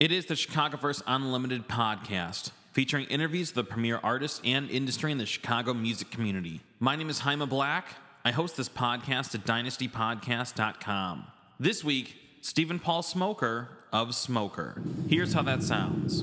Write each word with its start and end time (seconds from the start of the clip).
It 0.00 0.12
is 0.12 0.24
the 0.24 0.34
Chicago 0.34 0.78
Chicagoverse 0.78 1.02
Unlimited 1.06 1.68
podcast, 1.68 2.52
featuring 2.72 3.04
interviews 3.08 3.54
with 3.54 3.66
the 3.66 3.70
premier 3.70 4.00
artists 4.02 4.40
and 4.46 4.70
industry 4.70 5.12
in 5.12 5.18
the 5.18 5.26
Chicago 5.26 5.74
music 5.74 6.10
community. 6.10 6.62
My 6.78 6.96
name 6.96 7.10
is 7.10 7.18
Jaime 7.18 7.44
Black. 7.44 7.86
I 8.24 8.30
host 8.30 8.56
this 8.56 8.70
podcast 8.70 9.34
at 9.34 9.44
dynastypodcast.com. 9.44 11.26
This 11.58 11.84
week, 11.84 12.16
Stephen 12.40 12.78
Paul 12.78 13.02
Smoker 13.02 13.68
of 13.92 14.14
Smoker. 14.14 14.80
Here's 15.06 15.34
how 15.34 15.42
that 15.42 15.62
sounds. 15.62 16.22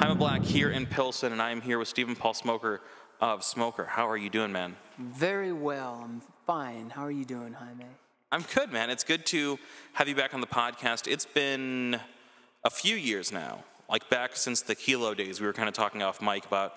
Jaime 0.00 0.14
Black 0.14 0.42
here 0.42 0.70
in 0.70 0.86
Pilsen, 0.86 1.32
and 1.32 1.42
I 1.42 1.50
am 1.50 1.60
here 1.60 1.78
with 1.78 1.88
Stephen 1.88 2.16
Paul 2.16 2.32
Smoker 2.32 2.80
of 3.20 3.44
Smoker. 3.44 3.84
How 3.84 4.08
are 4.08 4.16
you 4.16 4.30
doing, 4.30 4.50
man? 4.50 4.76
Very 4.98 5.52
well. 5.52 6.00
I'm 6.02 6.22
fine. 6.46 6.88
How 6.88 7.02
are 7.02 7.10
you 7.10 7.26
doing, 7.26 7.52
Jaime? 7.52 7.84
I'm 8.30 8.44
good, 8.54 8.70
man. 8.70 8.90
It's 8.90 9.04
good 9.04 9.24
to 9.26 9.58
have 9.94 10.06
you 10.06 10.14
back 10.14 10.34
on 10.34 10.42
the 10.42 10.46
podcast. 10.46 11.10
It's 11.10 11.24
been 11.24 11.98
a 12.62 12.68
few 12.68 12.94
years 12.94 13.32
now, 13.32 13.64
like 13.88 14.10
back 14.10 14.36
since 14.36 14.60
the 14.60 14.74
Kilo 14.74 15.14
days. 15.14 15.40
We 15.40 15.46
were 15.46 15.54
kind 15.54 15.66
of 15.66 15.74
talking 15.74 16.02
off 16.02 16.20
mic 16.20 16.44
about, 16.44 16.74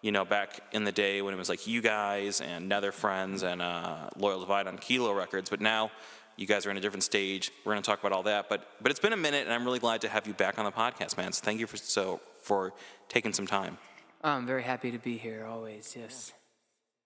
you 0.00 0.12
know, 0.12 0.24
back 0.24 0.60
in 0.72 0.84
the 0.84 0.92
day 0.92 1.20
when 1.20 1.34
it 1.34 1.36
was 1.36 1.50
like 1.50 1.66
you 1.66 1.82
guys 1.82 2.40
and 2.40 2.70
Netherfriends 2.72 3.42
and 3.42 3.60
uh, 3.60 4.08
Loyal 4.16 4.40
Divide 4.40 4.66
on 4.66 4.78
Kilo 4.78 5.12
Records. 5.12 5.50
But 5.50 5.60
now 5.60 5.90
you 6.38 6.46
guys 6.46 6.64
are 6.64 6.70
in 6.70 6.78
a 6.78 6.80
different 6.80 7.02
stage. 7.02 7.52
We're 7.66 7.74
going 7.74 7.82
to 7.82 7.86
talk 7.86 8.00
about 8.00 8.12
all 8.12 8.22
that. 8.22 8.48
But 8.48 8.66
but 8.80 8.90
it's 8.90 9.00
been 9.00 9.12
a 9.12 9.18
minute, 9.18 9.44
and 9.44 9.52
I'm 9.52 9.66
really 9.66 9.80
glad 9.80 10.00
to 10.02 10.08
have 10.08 10.26
you 10.26 10.32
back 10.32 10.58
on 10.58 10.64
the 10.64 10.72
podcast, 10.72 11.18
man. 11.18 11.34
So 11.34 11.42
thank 11.44 11.60
you 11.60 11.66
for 11.66 11.76
so 11.76 12.22
for 12.40 12.72
taking 13.10 13.34
some 13.34 13.46
time. 13.46 13.76
I'm 14.22 14.46
very 14.46 14.62
happy 14.62 14.90
to 14.90 14.98
be 14.98 15.18
here. 15.18 15.44
Always, 15.44 15.94
yes. 16.00 16.32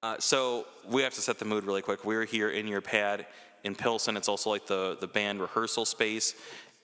Uh, 0.05 0.17
so 0.21 0.67
we 0.89 1.03
have 1.03 1.15
to 1.15 1.21
set 1.21 1.41
the 1.41 1.45
mood 1.45 1.65
really 1.65 1.83
quick. 1.83 2.05
We're 2.05 2.25
here 2.25 2.49
in 2.49 2.69
your 2.69 2.81
pad 2.81 3.27
in 3.65 3.75
Pilsen. 3.75 4.17
It's 4.17 4.29
also 4.29 4.51
like 4.51 4.67
the 4.67 4.97
the 5.01 5.07
band 5.07 5.41
rehearsal 5.41 5.85
space. 5.85 6.35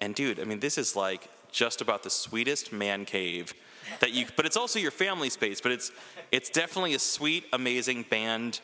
And 0.01 0.15
dude, 0.15 0.41
I 0.41 0.45
mean, 0.45 0.61
this 0.61 0.79
is 0.79 0.97
like 0.97 1.29
just 1.51 1.81
about 1.81 2.03
the 2.03 2.11
sweetest 2.11 2.73
man 2.73 3.05
cave 3.05 3.55
that 4.01 4.13
you. 4.13 4.27
But 4.37 4.47
it's 4.47 4.57
also 4.57 4.79
your 4.79 4.91
family 4.91 5.31
space. 5.31 5.61
But 5.61 5.73
it's 5.73 5.93
it's 6.33 6.51
definitely 6.51 6.95
a 6.95 6.99
sweet, 6.99 7.45
amazing 7.53 8.07
band. 8.09 8.61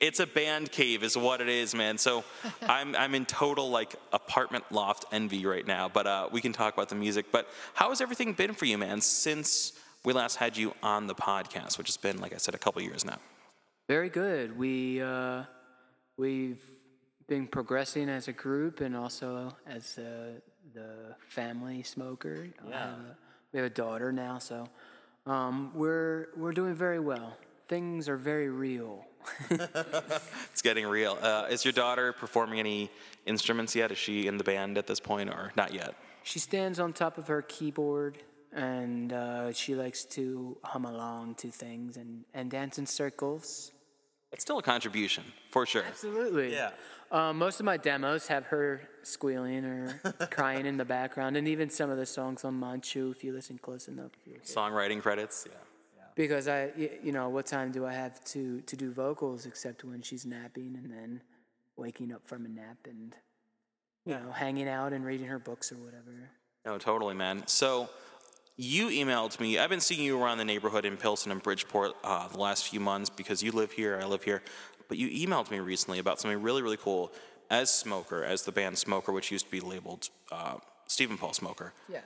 It's 0.00 0.18
a 0.18 0.26
band 0.26 0.72
cave, 0.72 1.02
is 1.02 1.14
what 1.14 1.42
it 1.42 1.48
is, 1.48 1.74
man. 1.74 1.98
So 1.98 2.24
I'm 2.62 2.94
I'm 2.96 3.14
in 3.14 3.26
total 3.26 3.70
like 3.70 3.96
apartment 4.12 4.64
loft 4.70 5.04
envy 5.12 5.44
right 5.44 5.66
now. 5.66 5.88
But 5.88 6.06
uh, 6.06 6.28
we 6.32 6.40
can 6.40 6.52
talk 6.52 6.74
about 6.74 6.88
the 6.88 6.94
music. 6.94 7.26
But 7.32 7.48
how 7.74 7.90
has 7.90 8.00
everything 8.00 8.32
been 8.32 8.54
for 8.54 8.64
you, 8.64 8.78
man, 8.78 9.00
since 9.00 9.72
we 10.04 10.12
last 10.12 10.36
had 10.36 10.56
you 10.56 10.74
on 10.82 11.06
the 11.06 11.14
podcast, 11.14 11.76
which 11.76 11.88
has 11.88 11.96
been, 11.96 12.18
like 12.20 12.32
I 12.32 12.38
said, 12.38 12.54
a 12.54 12.58
couple 12.58 12.80
years 12.82 13.04
now. 13.04 13.18
Very 13.88 14.08
good. 14.08 14.56
We 14.56 15.02
uh, 15.02 15.44
we've 16.16 16.62
been 17.28 17.46
progressing 17.46 18.08
as 18.08 18.26
a 18.26 18.32
group 18.32 18.80
and 18.80 18.96
also 18.96 19.54
as 19.66 19.98
uh, 19.98 20.32
the 20.74 21.14
family 21.28 21.82
smoker. 21.82 22.48
Have 22.72 22.72
a- 22.72 23.16
we 23.52 23.58
have 23.60 23.66
a 23.66 23.74
daughter 23.74 24.12
now, 24.12 24.38
so 24.38 24.68
um, 25.26 25.70
we're 25.74 26.28
we're 26.36 26.52
doing 26.52 26.74
very 26.74 27.00
well. 27.00 27.36
Things 27.66 28.08
are 28.08 28.16
very 28.16 28.50
real. 28.50 29.04
It's 30.52 30.62
getting 30.62 30.86
real. 30.86 31.16
Uh, 31.22 31.46
is 31.48 31.64
your 31.64 31.72
daughter 31.72 32.12
performing 32.12 32.58
any 32.58 32.90
instruments 33.26 33.74
yet? 33.76 33.90
Is 33.92 33.98
she 33.98 34.26
in 34.26 34.36
the 34.38 34.44
band 34.44 34.76
at 34.76 34.86
this 34.86 35.00
point, 35.00 35.30
or 35.30 35.52
not 35.56 35.72
yet? 35.72 35.94
She 36.24 36.38
stands 36.40 36.78
on 36.80 36.92
top 36.92 37.16
of 37.16 37.28
her 37.28 37.42
keyboard 37.42 38.18
and 38.52 39.12
uh, 39.12 39.52
she 39.52 39.74
likes 39.74 40.04
to 40.16 40.56
hum 40.64 40.84
along 40.84 41.36
to 41.36 41.50
things 41.50 41.96
and, 41.96 42.24
and 42.34 42.50
dance 42.50 42.78
in 42.78 42.86
circles. 42.86 43.72
It's 44.32 44.42
still 44.42 44.58
a 44.58 44.62
contribution, 44.62 45.24
for 45.50 45.64
sure. 45.64 45.84
Absolutely. 45.88 46.52
Yeah. 46.52 46.70
Um, 47.10 47.38
most 47.38 47.58
of 47.58 47.64
my 47.64 47.78
demos 47.78 48.26
have 48.26 48.46
her 48.46 48.82
squealing 49.02 49.64
or 49.64 50.00
crying 50.30 50.66
in 50.66 50.76
the 50.76 50.84
background, 50.84 51.36
and 51.36 51.48
even 51.48 51.70
some 51.70 51.90
of 51.90 51.96
the 51.96 52.06
songs 52.06 52.44
on 52.44 52.60
Monchu, 52.60 53.10
if 53.10 53.24
you 53.24 53.32
listen 53.32 53.58
close 53.58 53.88
enough. 53.88 54.10
Songwriting 54.44 55.00
credits. 55.00 55.46
Yeah. 55.48 55.54
Because 56.14 56.48
I, 56.48 56.70
you 56.76 57.12
know, 57.12 57.28
what 57.28 57.46
time 57.46 57.72
do 57.72 57.86
I 57.86 57.92
have 57.92 58.22
to 58.24 58.60
to 58.62 58.76
do 58.76 58.92
vocals 58.92 59.46
except 59.46 59.84
when 59.84 60.02
she's 60.02 60.26
napping 60.26 60.76
and 60.76 60.92
then 60.92 61.22
waking 61.76 62.12
up 62.12 62.26
from 62.26 62.44
a 62.44 62.48
nap 62.48 62.78
and 62.86 63.14
you 64.04 64.14
know 64.14 64.32
hanging 64.32 64.68
out 64.68 64.92
and 64.92 65.04
reading 65.04 65.28
her 65.28 65.38
books 65.38 65.72
or 65.72 65.76
whatever. 65.76 66.30
No, 66.66 66.76
totally, 66.76 67.14
man. 67.14 67.46
So 67.46 67.88
you 68.56 68.88
emailed 68.88 69.38
me. 69.38 69.58
I've 69.58 69.70
been 69.70 69.80
seeing 69.80 70.02
you 70.02 70.20
around 70.20 70.38
the 70.38 70.44
neighborhood 70.44 70.84
in 70.84 70.96
Pilsen 70.96 71.30
and 71.30 71.40
Bridgeport 71.40 71.92
uh, 72.02 72.26
the 72.28 72.38
last 72.38 72.68
few 72.68 72.80
months 72.80 73.08
because 73.08 73.42
you 73.42 73.52
live 73.52 73.70
here, 73.70 73.98
I 74.02 74.04
live 74.04 74.24
here. 74.24 74.42
But 74.88 74.98
you 74.98 75.08
emailed 75.08 75.50
me 75.50 75.60
recently 75.60 75.98
about 75.98 76.18
something 76.20 76.42
really, 76.42 76.62
really 76.62 76.76
cool. 76.78 77.12
As 77.50 77.70
Smoker, 77.70 78.24
as 78.24 78.42
the 78.42 78.52
band 78.52 78.76
Smoker, 78.78 79.12
which 79.12 79.30
used 79.30 79.46
to 79.46 79.50
be 79.50 79.60
labeled 79.60 80.08
uh, 80.32 80.56
Stephen 80.86 81.16
Paul 81.16 81.32
Smoker. 81.32 81.72
Yeah. 81.88 82.00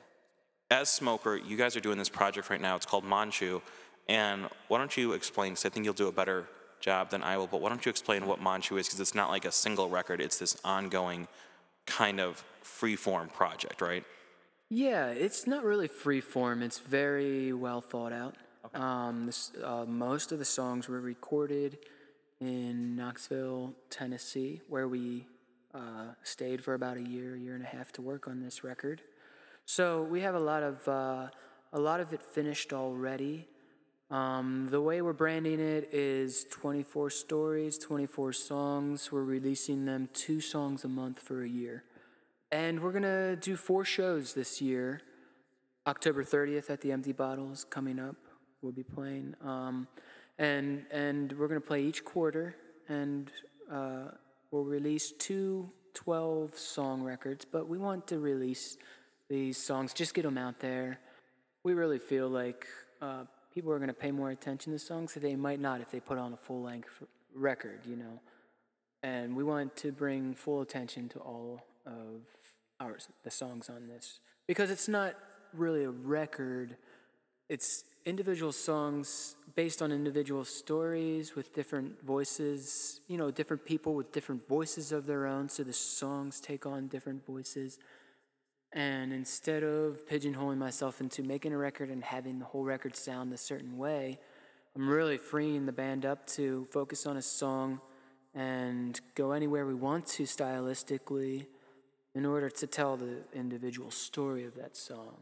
as 0.70 0.88
Smoker, 0.88 1.36
you 1.36 1.56
guys 1.56 1.76
are 1.76 1.80
doing 1.80 1.98
this 1.98 2.08
project 2.08 2.50
right 2.50 2.60
now. 2.60 2.76
It's 2.76 2.86
called 2.86 3.04
Monchu. 3.04 3.60
And 4.08 4.48
why 4.68 4.78
don't 4.78 4.96
you 4.96 5.12
explain, 5.12 5.52
because 5.52 5.66
I 5.66 5.68
think 5.68 5.84
you'll 5.84 5.94
do 5.94 6.08
a 6.08 6.12
better 6.12 6.48
job 6.80 7.10
than 7.10 7.22
I 7.22 7.36
will, 7.36 7.46
but 7.46 7.60
why 7.60 7.68
don't 7.68 7.84
you 7.84 7.90
explain 7.90 8.26
what 8.26 8.40
Monchu 8.40 8.78
is? 8.78 8.86
Because 8.86 8.98
it's 9.00 9.14
not 9.14 9.30
like 9.30 9.44
a 9.44 9.52
single 9.52 9.88
record, 9.88 10.20
it's 10.20 10.38
this 10.38 10.56
ongoing 10.64 11.28
kind 11.86 12.20
of 12.20 12.44
free-form 12.62 13.28
project, 13.28 13.80
right? 13.80 14.04
Yeah, 14.68 15.08
it's 15.08 15.46
not 15.46 15.64
really 15.64 15.86
free 15.88 16.20
form. 16.20 16.62
It's 16.62 16.78
very 16.78 17.52
well 17.52 17.80
thought 17.80 18.12
out. 18.12 18.34
Um, 18.74 19.26
this, 19.26 19.52
uh, 19.62 19.84
most 19.86 20.32
of 20.32 20.38
the 20.38 20.44
songs 20.44 20.88
were 20.88 21.00
recorded 21.00 21.78
in 22.46 22.96
Knoxville, 22.96 23.74
Tennessee, 23.90 24.60
where 24.68 24.88
we 24.88 25.26
uh, 25.74 26.14
stayed 26.22 26.62
for 26.62 26.74
about 26.74 26.96
a 26.96 27.02
year, 27.02 27.36
year 27.36 27.54
and 27.54 27.64
a 27.64 27.66
half 27.66 27.92
to 27.92 28.02
work 28.02 28.28
on 28.28 28.40
this 28.40 28.62
record. 28.62 29.02
So 29.64 30.02
we 30.02 30.20
have 30.20 30.34
a 30.34 30.40
lot 30.40 30.62
of 30.62 30.86
uh, 30.88 31.28
a 31.72 31.80
lot 31.80 32.00
of 32.00 32.12
it 32.12 32.22
finished 32.22 32.72
already. 32.72 33.48
Um, 34.10 34.68
the 34.70 34.80
way 34.80 35.00
we're 35.00 35.14
branding 35.14 35.58
it 35.58 35.88
is 35.92 36.44
24 36.50 37.08
stories, 37.08 37.78
24 37.78 38.34
songs. 38.34 39.10
We're 39.10 39.24
releasing 39.24 39.86
them 39.86 40.10
two 40.12 40.40
songs 40.40 40.84
a 40.84 40.88
month 40.88 41.18
for 41.18 41.42
a 41.42 41.48
year. 41.48 41.84
And 42.50 42.80
we're 42.80 42.92
gonna 42.92 43.36
do 43.36 43.56
four 43.56 43.86
shows 43.86 44.34
this 44.34 44.60
year. 44.60 45.00
October 45.86 46.22
30th 46.22 46.68
at 46.68 46.82
the 46.82 46.92
Empty 46.92 47.12
Bottles 47.12 47.64
coming 47.64 47.98
up. 47.98 48.16
We'll 48.62 48.72
be 48.72 48.82
playing, 48.82 49.34
um, 49.44 49.88
and 50.38 50.86
and 50.90 51.32
we're 51.32 51.48
gonna 51.48 51.60
play 51.60 51.82
each 51.82 52.04
quarter, 52.04 52.56
and 52.88 53.30
uh, 53.70 54.12
we'll 54.50 54.64
release 54.64 55.12
two 55.18 55.68
12 55.94 56.56
song 56.56 57.02
records. 57.02 57.44
But 57.44 57.68
we 57.68 57.78
want 57.78 58.06
to 58.08 58.18
release 58.18 58.78
these 59.28 59.58
songs, 59.58 59.92
just 59.92 60.14
get 60.14 60.22
them 60.22 60.38
out 60.38 60.60
there. 60.60 61.00
We 61.64 61.74
really 61.74 61.98
feel 61.98 62.28
like 62.28 62.66
uh, 63.00 63.24
people 63.52 63.72
are 63.72 63.78
gonna 63.78 63.92
pay 63.92 64.12
more 64.12 64.30
attention 64.30 64.72
to 64.72 64.78
songs 64.78 65.14
that 65.14 65.20
they 65.20 65.36
might 65.36 65.60
not 65.60 65.80
if 65.80 65.90
they 65.90 66.00
put 66.00 66.18
on 66.18 66.32
a 66.32 66.36
full 66.36 66.62
length 66.62 67.02
record, 67.34 67.80
you 67.84 67.96
know 67.96 68.20
and 69.02 69.34
we 69.34 69.42
want 69.42 69.74
to 69.76 69.92
bring 69.92 70.34
full 70.34 70.60
attention 70.60 71.08
to 71.08 71.18
all 71.18 71.66
of 71.86 72.22
our 72.80 72.98
the 73.24 73.30
songs 73.30 73.68
on 73.68 73.86
this 73.88 74.20
because 74.46 74.70
it's 74.70 74.88
not 74.88 75.14
really 75.52 75.84
a 75.84 75.90
record 75.90 76.76
it's 77.52 77.84
individual 78.06 78.50
songs 78.50 79.36
based 79.54 79.82
on 79.82 79.92
individual 79.92 80.42
stories 80.42 81.36
with 81.36 81.54
different 81.54 82.02
voices 82.02 83.02
you 83.08 83.18
know 83.18 83.30
different 83.30 83.62
people 83.66 83.94
with 83.94 84.10
different 84.10 84.48
voices 84.48 84.90
of 84.90 85.04
their 85.04 85.26
own 85.26 85.50
so 85.50 85.62
the 85.62 85.72
songs 85.72 86.40
take 86.40 86.64
on 86.64 86.88
different 86.88 87.24
voices 87.26 87.78
and 88.72 89.12
instead 89.12 89.62
of 89.62 90.06
pigeonholing 90.08 90.56
myself 90.56 91.02
into 91.02 91.22
making 91.22 91.52
a 91.52 91.58
record 91.58 91.90
and 91.90 92.02
having 92.02 92.38
the 92.38 92.46
whole 92.46 92.64
record 92.64 92.96
sound 92.96 93.30
a 93.34 93.36
certain 93.36 93.76
way 93.76 94.18
i'm 94.74 94.88
really 94.88 95.18
freeing 95.18 95.66
the 95.66 95.72
band 95.72 96.06
up 96.06 96.26
to 96.26 96.64
focus 96.72 97.04
on 97.06 97.18
a 97.18 97.22
song 97.22 97.78
and 98.34 98.98
go 99.14 99.32
anywhere 99.32 99.66
we 99.66 99.74
want 99.74 100.06
to 100.06 100.22
stylistically 100.22 101.44
in 102.14 102.24
order 102.24 102.48
to 102.48 102.66
tell 102.66 102.96
the 102.96 103.18
individual 103.34 103.90
story 103.90 104.44
of 104.44 104.54
that 104.54 104.76
song. 104.76 105.16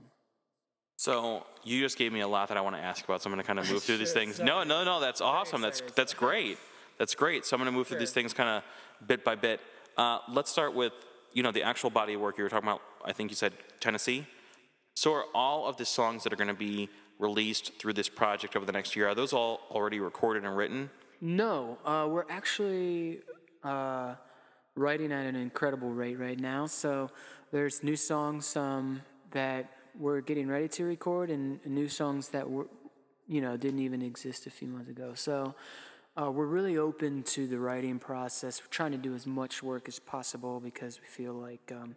So 1.00 1.46
you 1.64 1.80
just 1.80 1.96
gave 1.96 2.12
me 2.12 2.20
a 2.20 2.28
lot 2.28 2.48
that 2.48 2.58
I 2.58 2.60
want 2.60 2.76
to 2.76 2.82
ask 2.82 3.02
about, 3.02 3.22
so 3.22 3.30
I'm 3.30 3.32
going 3.32 3.42
to 3.42 3.46
kind 3.46 3.58
of 3.58 3.70
move 3.70 3.82
through 3.82 3.96
these 3.96 4.12
things. 4.12 4.38
No, 4.38 4.64
no, 4.64 4.84
no, 4.84 5.00
that's 5.00 5.22
awesome. 5.22 5.62
That's 5.62 5.80
that's 5.94 6.12
great. 6.12 6.58
That's 6.98 7.14
great. 7.14 7.46
So 7.46 7.56
I'm 7.56 7.62
going 7.62 7.72
to 7.72 7.78
move 7.78 7.88
through 7.88 8.00
these 8.00 8.12
things 8.12 8.34
kind 8.34 8.50
of 8.50 9.06
bit 9.08 9.24
by 9.24 9.34
bit. 9.34 9.60
Uh, 9.96 10.18
let's 10.28 10.50
start 10.50 10.74
with 10.74 10.92
you 11.32 11.42
know 11.42 11.52
the 11.52 11.62
actual 11.62 11.88
body 11.88 12.12
of 12.12 12.20
work 12.20 12.36
you 12.36 12.44
were 12.44 12.50
talking 12.50 12.68
about. 12.68 12.82
I 13.02 13.14
think 13.14 13.30
you 13.30 13.34
said 13.34 13.54
Tennessee. 13.80 14.26
So 14.92 15.14
are 15.14 15.24
all 15.34 15.66
of 15.66 15.78
the 15.78 15.86
songs 15.86 16.22
that 16.24 16.34
are 16.34 16.36
going 16.36 16.48
to 16.48 16.54
be 16.54 16.90
released 17.18 17.80
through 17.80 17.94
this 17.94 18.10
project 18.10 18.54
over 18.54 18.66
the 18.66 18.72
next 18.72 18.94
year 18.94 19.08
are 19.08 19.14
those 19.14 19.32
all 19.32 19.60
already 19.70 20.00
recorded 20.00 20.44
and 20.44 20.54
written? 20.54 20.90
No, 21.22 21.78
uh, 21.82 22.08
we're 22.10 22.28
actually 22.28 23.20
uh, 23.64 24.16
writing 24.74 25.12
at 25.12 25.24
an 25.24 25.34
incredible 25.34 25.94
rate 25.94 26.18
right 26.18 26.38
now. 26.38 26.66
So 26.66 27.08
there's 27.52 27.82
new 27.82 27.96
songs 27.96 28.54
um, 28.54 29.00
that 29.30 29.79
we're 30.00 30.22
getting 30.22 30.48
ready 30.48 30.66
to 30.68 30.84
record, 30.84 31.30
and 31.30 31.64
new 31.66 31.88
songs 31.88 32.30
that 32.30 32.48
were, 32.50 32.66
you 33.28 33.40
know, 33.40 33.56
didn't 33.56 33.80
even 33.80 34.00
exist 34.02 34.46
a 34.46 34.50
few 34.50 34.66
months 34.66 34.90
ago. 34.90 35.12
So 35.14 35.54
uh, 36.20 36.30
we're 36.30 36.46
really 36.46 36.78
open 36.78 37.22
to 37.22 37.46
the 37.46 37.58
writing 37.58 37.98
process. 37.98 38.60
We're 38.62 38.68
trying 38.70 38.92
to 38.92 38.98
do 38.98 39.14
as 39.14 39.26
much 39.26 39.62
work 39.62 39.86
as 39.88 39.98
possible 39.98 40.58
because 40.58 41.00
we 41.00 41.06
feel 41.06 41.34
like 41.34 41.70
um, 41.70 41.94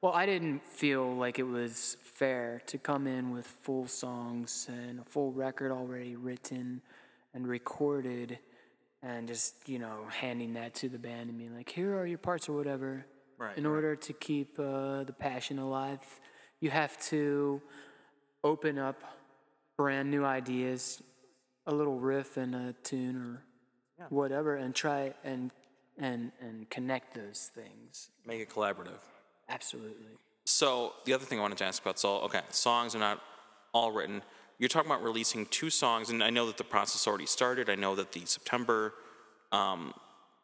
Well, 0.00 0.12
I 0.12 0.26
didn't 0.26 0.64
feel 0.66 1.14
like 1.14 1.38
it 1.38 1.44
was 1.44 1.96
fair 2.02 2.60
to 2.66 2.76
come 2.76 3.06
in 3.06 3.30
with 3.30 3.46
full 3.46 3.86
songs 3.86 4.68
and 4.68 5.00
a 5.00 5.04
full 5.04 5.32
record 5.32 5.70
already 5.72 6.16
written 6.16 6.82
and 7.32 7.46
recorded 7.46 8.38
and 9.02 9.28
just, 9.28 9.54
you 9.68 9.78
know, 9.78 10.06
handing 10.10 10.54
that 10.54 10.74
to 10.74 10.88
the 10.88 10.98
band 10.98 11.28
and 11.30 11.38
being 11.38 11.54
like, 11.54 11.70
here 11.70 11.96
are 11.98 12.06
your 12.06 12.18
parts 12.18 12.48
or 12.48 12.56
whatever. 12.56 13.06
Right, 13.38 13.56
In 13.56 13.64
right. 13.66 13.74
order 13.74 13.96
to 13.96 14.12
keep 14.12 14.58
uh, 14.58 15.04
the 15.04 15.14
passion 15.18 15.58
alive, 15.58 16.00
you 16.60 16.70
have 16.70 16.98
to 17.08 17.60
open 18.42 18.78
up 18.78 19.02
brand 19.76 20.10
new 20.10 20.24
ideas, 20.24 21.02
a 21.66 21.74
little 21.74 21.98
riff 21.98 22.36
and 22.36 22.54
a 22.54 22.74
tune 22.82 23.16
or 23.16 24.06
whatever, 24.08 24.56
and 24.56 24.74
try 24.74 25.14
and 25.24 25.50
and 25.98 26.32
and 26.40 26.68
connect 26.70 27.14
those 27.14 27.50
things. 27.54 28.10
Make 28.26 28.40
it 28.40 28.50
collaborative. 28.50 29.00
Absolutely. 29.48 30.12
So 30.46 30.92
the 31.04 31.12
other 31.12 31.24
thing 31.24 31.38
I 31.38 31.42
wanted 31.42 31.58
to 31.58 31.64
ask 31.64 31.82
about, 31.82 31.98
so 31.98 32.18
okay, 32.20 32.40
songs 32.50 32.94
are 32.94 32.98
not 32.98 33.20
all 33.72 33.92
written. 33.92 34.22
You're 34.58 34.68
talking 34.68 34.90
about 34.90 35.02
releasing 35.02 35.46
two 35.46 35.70
songs, 35.70 36.10
and 36.10 36.22
I 36.22 36.30
know 36.30 36.46
that 36.46 36.58
the 36.58 36.64
process 36.64 37.06
already 37.06 37.26
started. 37.26 37.68
I 37.68 37.74
know 37.74 37.94
that 37.96 38.12
the 38.12 38.24
September 38.24 38.94
um, 39.50 39.94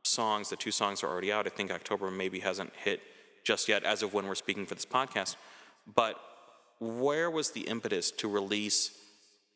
songs, 0.02 0.50
the 0.50 0.56
two 0.56 0.72
songs 0.72 1.04
are 1.04 1.08
already 1.08 1.30
out. 1.30 1.46
I 1.46 1.50
think 1.50 1.70
October 1.70 2.10
maybe 2.10 2.40
hasn't 2.40 2.72
hit 2.74 3.00
just 3.44 3.68
yet, 3.68 3.84
as 3.84 4.02
of 4.02 4.12
when 4.12 4.26
we're 4.26 4.34
speaking 4.34 4.66
for 4.66 4.74
this 4.74 4.84
podcast. 4.84 5.36
But 5.86 6.20
where 6.78 7.30
was 7.30 7.50
the 7.50 7.62
impetus 7.62 8.10
to 8.12 8.28
release 8.28 8.96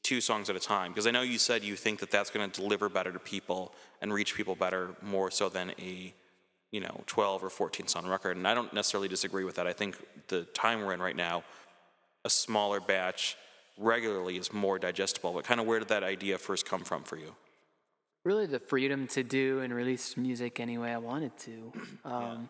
two 0.02 0.20
songs 0.20 0.50
at 0.50 0.56
a 0.56 0.60
time? 0.60 0.92
Because 0.92 1.06
I 1.06 1.10
know 1.10 1.22
you 1.22 1.38
said 1.38 1.64
you 1.64 1.76
think 1.76 2.00
that 2.00 2.10
that's 2.10 2.30
going 2.30 2.50
to 2.50 2.60
deliver 2.60 2.88
better 2.88 3.12
to 3.12 3.18
people 3.18 3.72
and 4.00 4.12
reach 4.12 4.34
people 4.34 4.54
better 4.54 4.90
more 5.02 5.30
so 5.30 5.48
than 5.48 5.72
a 5.78 6.12
you 6.70 6.80
know 6.80 7.04
12 7.06 7.44
or 7.44 7.50
14 7.50 7.86
song 7.86 8.04
record 8.04 8.36
and 8.36 8.48
i 8.48 8.52
don't 8.52 8.74
necessarily 8.74 9.06
disagree 9.06 9.44
with 9.44 9.54
that 9.54 9.66
i 9.68 9.72
think 9.72 9.96
the 10.26 10.42
time 10.54 10.80
we're 10.80 10.92
in 10.92 11.00
right 11.00 11.14
now 11.14 11.44
a 12.24 12.30
smaller 12.30 12.80
batch 12.80 13.36
regularly 13.78 14.36
is 14.38 14.52
more 14.52 14.76
digestible 14.76 15.32
but 15.32 15.44
kind 15.44 15.60
of 15.60 15.66
where 15.68 15.78
did 15.78 15.86
that 15.86 16.02
idea 16.02 16.36
first 16.36 16.66
come 16.66 16.82
from 16.82 17.04
for 17.04 17.16
you 17.16 17.32
Really, 18.24 18.46
the 18.46 18.58
freedom 18.58 19.06
to 19.08 19.22
do 19.22 19.60
and 19.60 19.74
release 19.74 20.16
music 20.16 20.58
any 20.58 20.78
way 20.78 20.92
I 20.92 20.98
wanted 20.98 21.36
to. 21.40 21.72
Um, 22.04 22.48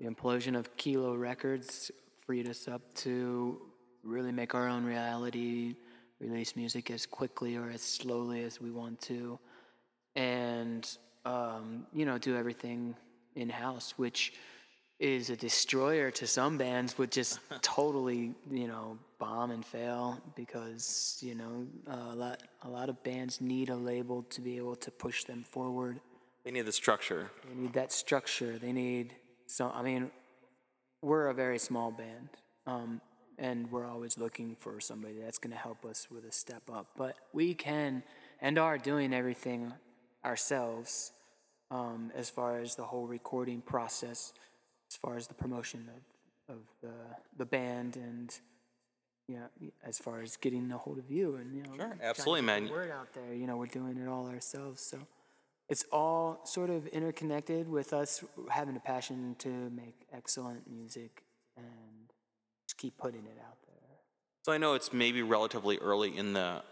The 0.00 0.08
implosion 0.08 0.56
of 0.56 0.76
Kilo 0.76 1.14
Records 1.14 1.92
freed 2.26 2.48
us 2.48 2.68
up 2.68 2.94
to 2.94 3.60
really 4.02 4.32
make 4.32 4.54
our 4.54 4.68
own 4.68 4.84
reality, 4.84 5.76
release 6.20 6.56
music 6.56 6.90
as 6.90 7.06
quickly 7.06 7.56
or 7.56 7.70
as 7.70 7.82
slowly 7.82 8.42
as 8.44 8.60
we 8.60 8.70
want 8.70 9.00
to, 9.02 9.38
and 10.16 10.98
um, 11.24 11.86
you 11.92 12.04
know, 12.04 12.18
do 12.18 12.36
everything 12.36 12.94
in 13.36 13.48
house, 13.48 13.94
which 13.96 14.32
is 14.98 15.30
a 15.30 15.36
destroyer 15.36 16.10
to 16.12 16.26
some 16.26 16.58
bands, 16.58 16.98
would 16.98 17.10
just 17.10 17.40
totally, 17.62 18.34
you 18.50 18.68
know, 18.68 18.98
bomb 19.18 19.50
and 19.50 19.64
fail 19.64 20.20
because 20.34 21.18
you 21.20 21.34
know 21.34 21.66
a 21.86 22.14
lot 22.14 22.42
a 22.62 22.68
lot 22.68 22.88
of 22.88 23.00
bands 23.04 23.40
need 23.40 23.68
a 23.68 23.76
label 23.76 24.24
to 24.24 24.40
be 24.40 24.56
able 24.56 24.74
to 24.76 24.90
push 24.90 25.24
them 25.24 25.44
forward. 25.44 26.00
they 26.44 26.50
need 26.50 26.66
the 26.66 26.72
structure 26.72 27.30
They 27.48 27.54
need 27.62 27.72
that 27.74 27.92
structure. 27.92 28.58
They 28.58 28.72
need 28.72 29.14
so. 29.46 29.70
I 29.74 29.82
mean, 29.82 30.10
we're 31.02 31.26
a 31.26 31.34
very 31.34 31.58
small 31.58 31.90
band, 31.90 32.28
um, 32.66 33.00
and 33.38 33.70
we're 33.70 33.86
always 33.86 34.16
looking 34.16 34.56
for 34.58 34.80
somebody 34.80 35.18
that's 35.20 35.38
going 35.38 35.52
to 35.52 35.58
help 35.58 35.84
us 35.84 36.06
with 36.10 36.24
a 36.24 36.32
step 36.32 36.62
up. 36.72 36.86
But 36.96 37.16
we 37.32 37.54
can 37.54 38.04
and 38.40 38.58
are 38.58 38.78
doing 38.78 39.12
everything 39.12 39.72
ourselves, 40.24 41.12
um, 41.70 42.12
as 42.14 42.30
far 42.30 42.60
as 42.60 42.76
the 42.76 42.84
whole 42.84 43.06
recording 43.06 43.60
process, 43.60 44.32
as 44.90 44.96
far 44.96 45.16
as 45.16 45.26
the 45.26 45.34
promotion 45.34 45.88
of, 46.48 46.56
of 46.56 46.60
the 46.80 46.94
the 47.36 47.46
band, 47.46 47.96
and 47.96 48.38
yeah, 49.26 49.46
as 49.84 49.98
far 49.98 50.22
as 50.22 50.36
getting 50.36 50.70
a 50.70 50.78
hold 50.78 50.98
of 50.98 51.10
you 51.10 51.36
and 51.36 51.54
you 51.56 51.62
know, 51.62 51.76
to 51.76 52.04
absolutely, 52.04 52.42
man. 52.42 52.68
Word 52.68 52.90
out 52.90 53.12
there, 53.14 53.34
you 53.34 53.46
know, 53.46 53.56
we're 53.56 53.66
doing 53.66 53.96
it 53.96 54.08
all 54.08 54.28
ourselves, 54.28 54.82
so 54.82 54.98
it's 55.72 55.86
all 55.90 56.38
sort 56.44 56.68
of 56.68 56.86
interconnected 56.88 57.66
with 57.66 57.94
us 57.94 58.22
having 58.50 58.76
a 58.76 58.80
passion 58.80 59.34
to 59.38 59.48
make 59.48 60.06
excellent 60.12 60.70
music 60.70 61.22
and 61.56 62.12
just 62.66 62.76
keep 62.76 62.98
putting 62.98 63.24
it 63.24 63.38
out 63.48 63.56
there. 63.66 63.96
so 64.42 64.52
i 64.52 64.58
know 64.58 64.74
it's 64.74 64.92
maybe 64.92 65.22
relatively 65.22 65.78
early 65.78 66.14
in 66.14 66.34
the 66.34 66.62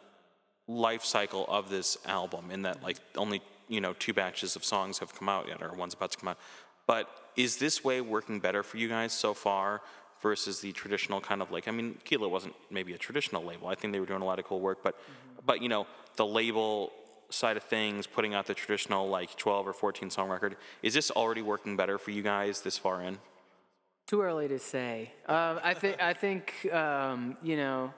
life 0.69 1.02
cycle 1.02 1.47
of 1.49 1.70
this 1.70 1.97
album 2.05 2.50
in 2.50 2.61
that 2.61 2.82
like 2.82 2.99
only 3.17 3.41
you 3.69 3.81
know 3.81 3.94
two 3.94 4.12
batches 4.12 4.55
of 4.55 4.62
songs 4.62 4.99
have 4.99 5.14
come 5.14 5.31
out 5.31 5.49
yet 5.49 5.62
or 5.62 5.73
one's 5.73 5.94
about 5.94 6.11
to 6.11 6.19
come 6.19 6.29
out 6.29 6.38
but 6.87 7.08
is 7.37 7.56
this 7.56 7.82
way 7.82 8.03
working 8.03 8.38
better 8.38 8.62
for 8.62 8.76
you 8.76 8.87
guys 8.87 9.14
so 9.14 9.32
far 9.32 9.81
versus 10.20 10.61
the 10.61 10.73
traditional 10.73 11.23
kind 11.23 11.41
of 11.41 11.50
like 11.50 11.67
i 11.69 11.70
mean 11.70 11.96
kilo 12.05 12.29
wasn't 12.29 12.55
maybe 12.70 12.93
a 12.93 12.99
traditional 12.99 13.43
label 13.43 13.67
i 13.69 13.75
think 13.75 13.94
they 13.94 14.00
were 14.00 14.12
doing 14.12 14.20
a 14.20 14.26
lot 14.26 14.38
of 14.38 14.44
cool 14.44 14.61
work 14.61 14.81
but 14.82 14.94
but 15.46 15.62
you 15.62 15.70
know 15.70 15.87
the 16.17 16.26
label 16.26 16.93
side 17.31 17.56
of 17.56 17.62
things 17.62 18.06
putting 18.06 18.35
out 18.35 18.47
the 18.47 18.55
traditional 18.55 19.09
like 19.09 19.37
12 19.37 19.69
or 19.69 19.73
14 19.73 20.11
song 20.11 20.29
record 20.29 20.56
is 20.82 20.94
this 20.94 21.11
already 21.11 21.43
working 21.43 21.77
better 21.77 21.99
for 21.99 22.11
you 22.11 22.23
guys 22.23 22.62
this 22.62 22.77
far 22.77 23.03
in 23.03 23.19
Too 24.06 24.23
early 24.23 24.49
to 24.49 24.59
say. 24.59 25.12
Um, 25.29 25.61
I 25.62 25.75
think 25.75 26.03
I 26.03 26.12
think 26.12 26.73
um, 26.73 27.37
you 27.43 27.56
know 27.56 27.94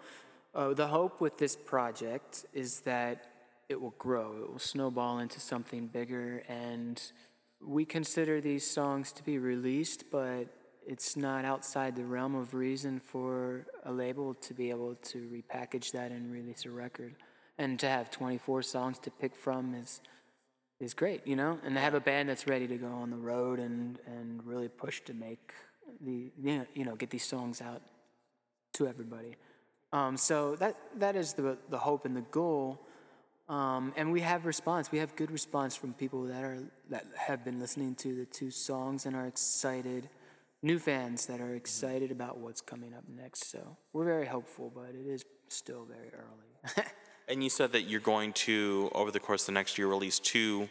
uh, 0.55 0.75
the 0.75 0.87
hope 0.87 1.21
with 1.21 1.39
this 1.39 1.57
project 1.57 2.45
is 2.53 2.81
that 2.81 3.27
it 3.69 3.81
will 3.81 3.95
grow. 3.99 4.37
It 4.43 4.51
will 4.51 4.59
snowball 4.59 5.19
into 5.21 5.41
something 5.41 5.87
bigger, 5.87 6.43
and 6.49 7.01
we 7.65 7.85
consider 7.85 8.41
these 8.41 8.69
songs 8.69 9.13
to 9.13 9.23
be 9.23 9.39
released, 9.39 10.11
but 10.11 10.49
it's 10.87 11.17
not 11.17 11.45
outside 11.45 11.97
the 11.97 12.05
realm 12.05 12.35
of 12.35 12.55
reason 12.55 12.99
for 12.99 13.67
a 13.85 13.93
label 13.93 14.35
to 14.35 14.53
be 14.53 14.71
able 14.71 14.95
to 14.97 15.29
repackage 15.29 15.93
that 15.93 16.11
and 16.11 16.33
release 16.33 16.65
a 16.65 16.71
record, 16.71 17.15
and 17.59 17.79
to 17.81 17.89
have 17.89 18.11
24 18.11 18.63
songs 18.63 18.99
to 19.01 19.11
pick 19.11 19.35
from 19.35 19.75
is 19.75 20.01
is 20.81 20.95
great, 20.95 21.25
you 21.25 21.37
know, 21.37 21.61
and 21.65 21.77
to 21.77 21.81
have 21.81 21.95
a 21.95 22.01
band 22.01 22.29
that's 22.29 22.49
ready 22.49 22.67
to 22.67 22.77
go 22.77 22.89
on 22.89 23.11
the 23.11 23.17
road 23.17 23.59
and 23.59 23.99
and 24.07 24.45
really 24.45 24.69
push 24.69 25.01
to 25.03 25.15
make 25.15 25.53
the 26.01 26.33
you 26.43 26.59
know, 26.59 26.67
you 26.75 26.85
know 26.85 26.97
get 26.97 27.11
these 27.11 27.25
songs 27.25 27.61
out 27.61 27.83
to 28.75 28.89
everybody. 28.89 29.37
Um, 29.93 30.17
so 30.17 30.57
that 30.57 30.77
that 30.97 31.17
is 31.17 31.35
the 31.35 31.59
the 31.71 31.79
hope 31.79 32.05
and 32.05 32.17
the 32.17 32.27
goal. 32.33 32.81
Um, 33.49 33.93
and 33.97 34.13
we 34.13 34.21
have 34.21 34.47
response. 34.47 34.91
We 34.91 34.99
have 34.99 35.15
good 35.15 35.31
response 35.31 35.77
from 35.77 35.93
people 35.93 36.25
that 36.25 36.43
are 36.43 36.59
that 36.91 37.05
have 37.17 37.45
been 37.45 37.61
listening 37.61 37.95
to 37.97 38.15
the 38.15 38.25
two 38.25 38.51
songs 38.51 39.07
and 39.07 39.15
are 39.15 39.27
excited. 39.27 40.09
New 40.65 40.79
fans 40.79 41.27
that 41.27 41.41
are 41.41 41.55
excited 41.55 42.13
about 42.13 42.39
what's 42.39 42.61
coming 42.61 42.95
up 42.95 43.03
next. 43.09 43.51
So 43.51 43.77
we're 43.93 44.05
very 44.05 44.27
hopeful, 44.27 44.73
but 44.73 44.91
it 44.95 45.07
is 45.07 45.25
still 45.49 45.85
very 45.85 46.11
early. 46.15 46.87
And 47.29 47.43
you 47.43 47.51
said 47.51 47.73
that 47.73 47.83
you're 47.83 48.01
going 48.01 48.33
to, 48.35 48.91
over 48.95 49.11
the 49.11 49.21
course 49.21 49.43
of 49.43 49.47
the 49.47 49.53
next 49.53 49.79
year, 49.79 49.87
release 49.87 50.19
two 50.19 50.69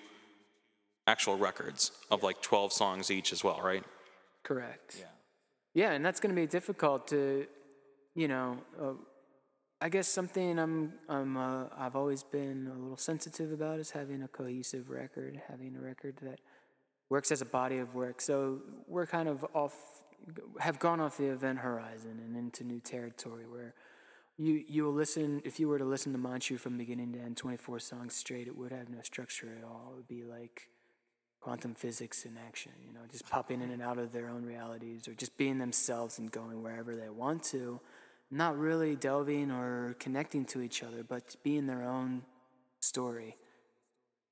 actual 1.07 1.37
records 1.37 1.91
of 2.09 2.23
like 2.23 2.41
12 2.41 2.73
songs 2.73 3.09
each 3.09 3.33
as 3.33 3.43
well, 3.43 3.59
right? 3.61 3.83
Correct. 4.43 4.97
Yeah. 4.99 5.05
Yeah, 5.73 5.91
and 5.91 6.05
that's 6.05 6.19
going 6.19 6.35
to 6.35 6.39
be 6.39 6.47
difficult 6.47 7.07
to, 7.07 7.47
you 8.13 8.27
know, 8.27 8.57
uh, 8.79 8.93
I 9.83 9.89
guess 9.89 10.07
something 10.07 10.59
I'm 10.59 10.93
I'm 11.09 11.37
uh, 11.37 11.65
I've 11.75 11.95
always 11.95 12.21
been 12.23 12.67
a 12.67 12.77
little 12.77 12.97
sensitive 12.97 13.51
about 13.51 13.79
is 13.79 13.89
having 13.89 14.21
a 14.21 14.27
cohesive 14.27 14.91
record, 14.91 15.41
having 15.47 15.75
a 15.75 15.81
record 15.81 16.17
that 16.21 16.39
works 17.09 17.31
as 17.31 17.41
a 17.41 17.45
body 17.45 17.79
of 17.79 17.95
work. 17.95 18.21
So 18.21 18.59
we're 18.87 19.07
kind 19.07 19.27
of 19.27 19.43
off, 19.55 19.73
have 20.59 20.77
gone 20.77 20.99
off 20.99 21.17
the 21.17 21.25
event 21.25 21.59
horizon 21.59 22.19
and 22.23 22.37
into 22.37 22.63
new 22.63 22.79
territory 22.79 23.47
where 23.47 23.73
you 24.37 24.63
you 24.67 24.83
will 24.83 24.93
listen 24.93 25.41
if 25.45 25.59
you 25.59 25.67
were 25.67 25.79
to 25.79 25.85
listen 25.85 26.13
to 26.13 26.19
Monchu 26.19 26.59
from 26.59 26.77
beginning 26.77 27.13
to 27.13 27.19
end, 27.19 27.37
24 27.37 27.79
songs 27.79 28.15
straight, 28.15 28.47
it 28.47 28.57
would 28.57 28.71
have 28.71 28.89
no 28.89 29.01
structure 29.03 29.53
at 29.57 29.63
all. 29.63 29.91
It 29.93 29.97
would 29.97 30.07
be 30.07 30.23
like 30.23 30.69
quantum 31.41 31.73
physics 31.73 32.23
in 32.23 32.37
action, 32.37 32.71
you 32.85 32.93
know, 32.93 33.01
just 33.11 33.27
popping 33.27 33.61
in 33.61 33.71
and 33.71 33.81
out 33.81 33.97
of 33.97 34.13
their 34.13 34.29
own 34.29 34.45
realities 34.45 35.07
or 35.07 35.13
just 35.13 35.37
being 35.37 35.57
themselves 35.57 36.19
and 36.19 36.31
going 36.31 36.61
wherever 36.61 36.95
they 36.95 37.09
want 37.09 37.43
to, 37.43 37.79
not 38.29 38.57
really 38.57 38.95
delving 38.95 39.49
or 39.51 39.95
connecting 39.99 40.45
to 40.45 40.61
each 40.61 40.83
other, 40.83 41.03
but 41.03 41.35
being 41.43 41.65
their 41.65 41.83
own 41.83 42.21
story 42.79 43.37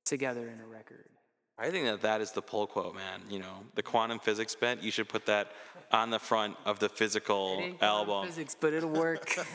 together 0.05 0.47
in 0.47 0.59
a 0.59 0.65
record. 0.65 1.09
I 1.59 1.69
think 1.71 1.85
that 1.85 2.01
that 2.01 2.21
is 2.21 2.31
the 2.31 2.41
pull 2.41 2.67
quote, 2.67 2.95
man. 2.95 3.21
You 3.29 3.39
know, 3.39 3.65
the 3.75 3.83
quantum 3.83 4.19
physics 4.19 4.55
bent, 4.55 4.81
you 4.81 4.91
should 4.91 5.09
put 5.09 5.25
that 5.25 5.51
on 5.91 6.09
the 6.09 6.19
front 6.19 6.55
of 6.65 6.79
the 6.79 6.87
physical 6.87 7.63
album. 7.81 8.27
physics, 8.27 8.55
but 8.59 8.73
it'll 8.73 8.89
work. 8.89 9.35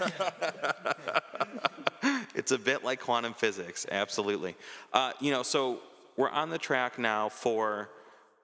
It's 2.34 2.50
a 2.50 2.58
bit 2.58 2.84
like 2.84 3.00
quantum 3.00 3.32
physics, 3.32 3.86
absolutely. 3.90 4.56
Uh, 4.92 5.12
you 5.20 5.30
know, 5.30 5.42
so 5.42 5.78
we're 6.16 6.28
on 6.28 6.50
the 6.50 6.58
track 6.58 6.98
now 6.98 7.28
for, 7.28 7.88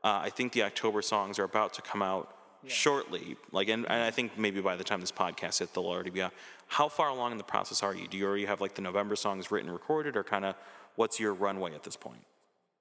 uh, 0.04 0.20
I 0.22 0.30
think 0.30 0.52
the 0.52 0.62
October 0.62 1.02
songs 1.02 1.38
are 1.38 1.44
about 1.44 1.74
to 1.74 1.82
come 1.82 2.00
out 2.00 2.34
shortly. 2.66 3.36
Like, 3.52 3.68
and, 3.68 3.84
and 3.86 4.02
I 4.02 4.10
think 4.10 4.38
maybe 4.38 4.60
by 4.60 4.76
the 4.76 4.84
time 4.84 5.00
this 5.00 5.12
podcast 5.12 5.58
hits, 5.58 5.72
they'll 5.72 5.86
already 5.86 6.10
be 6.10 6.22
out. 6.22 6.32
How 6.68 6.88
far 6.88 7.08
along 7.08 7.32
in 7.32 7.38
the 7.38 7.44
process 7.44 7.82
are 7.82 7.94
you? 7.94 8.06
Do 8.06 8.16
you 8.16 8.26
already 8.26 8.44
have 8.46 8.60
like 8.60 8.74
the 8.74 8.82
November 8.82 9.16
songs 9.16 9.50
written, 9.50 9.70
recorded, 9.70 10.16
or 10.16 10.22
kind 10.22 10.44
of 10.44 10.54
what's 10.94 11.18
your 11.18 11.34
runway 11.34 11.74
at 11.74 11.82
this 11.82 11.96
point? 11.96 12.22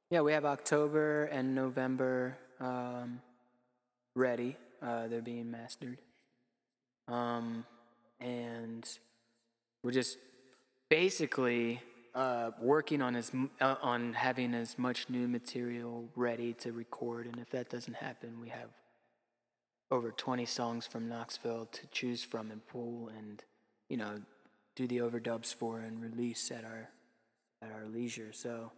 Yeah, 0.10 0.22
we 0.22 0.32
have 0.34 0.46
October 0.46 1.25
and 1.25 1.54
November 1.54 2.38
um, 2.60 3.22
ready. 4.16 4.58
Uh, 4.82 5.08
they're 5.08 5.22
being 5.22 5.51
mastered. 5.51 6.00
um, 7.08 7.66
and 8.20 8.88
we're 9.84 9.92
just 9.92 10.18
basically 10.89 11.82
uh, 12.16 12.51
working 12.62 13.01
on 13.01 13.16
as 13.16 13.32
uh, 13.62 13.75
on 13.82 14.13
having 14.13 14.54
as 14.54 14.78
much 14.78 15.10
new 15.10 15.28
material 15.28 16.10
ready 16.16 16.54
to 16.54 16.72
record. 16.72 17.28
And 17.28 17.39
if 17.39 17.50
that 17.51 17.70
doesn't 17.70 17.96
happen, 17.96 18.42
we 18.42 18.50
have 18.50 18.70
over 19.92 20.12
20 20.12 20.46
songs 20.46 20.86
from 20.88 21.08
Knoxville 21.08 21.68
to 21.68 21.88
choose 21.88 22.24
from 22.24 22.51
and 22.51 22.66
pull 22.68 23.10
and 23.18 23.44
you 23.89 23.98
know 23.98 24.22
do 24.75 24.88
the 24.88 24.98
overdubs 24.98 25.54
for 25.54 25.80
and 25.80 26.01
release 26.01 26.51
at 26.51 26.63
our 26.63 26.89
at 27.62 27.72
our 27.72 27.86
leisure. 27.88 28.34
So 28.34 28.72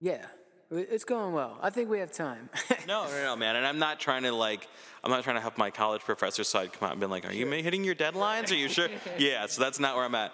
yeah, 0.00 0.26
it's 0.70 1.04
going 1.04 1.32
well. 1.32 1.58
I 1.60 1.70
think 1.70 1.90
we 1.90 1.98
have 1.98 2.12
time. 2.12 2.48
No, 2.86 3.04
no, 3.04 3.22
no, 3.22 3.36
man. 3.36 3.54
And 3.54 3.64
I'm 3.64 3.78
not 3.78 4.00
trying 4.00 4.24
to 4.24 4.32
like, 4.32 4.66
I'm 5.04 5.10
not 5.10 5.22
trying 5.22 5.36
to 5.36 5.42
have 5.42 5.56
my 5.56 5.70
college 5.70 6.02
professor 6.02 6.42
side 6.42 6.72
come 6.72 6.86
out 6.86 6.92
and 6.92 7.00
be 7.00 7.06
like, 7.06 7.24
"Are 7.24 7.32
you 7.32 7.46
hitting 7.46 7.84
your 7.84 7.94
deadlines? 7.94 8.50
Are 8.50 8.56
you 8.56 8.68
sure?" 8.68 8.88
yeah. 9.18 9.46
So 9.46 9.62
that's 9.62 9.78
not 9.78 9.94
where 9.94 10.04
I'm 10.04 10.14
at. 10.16 10.32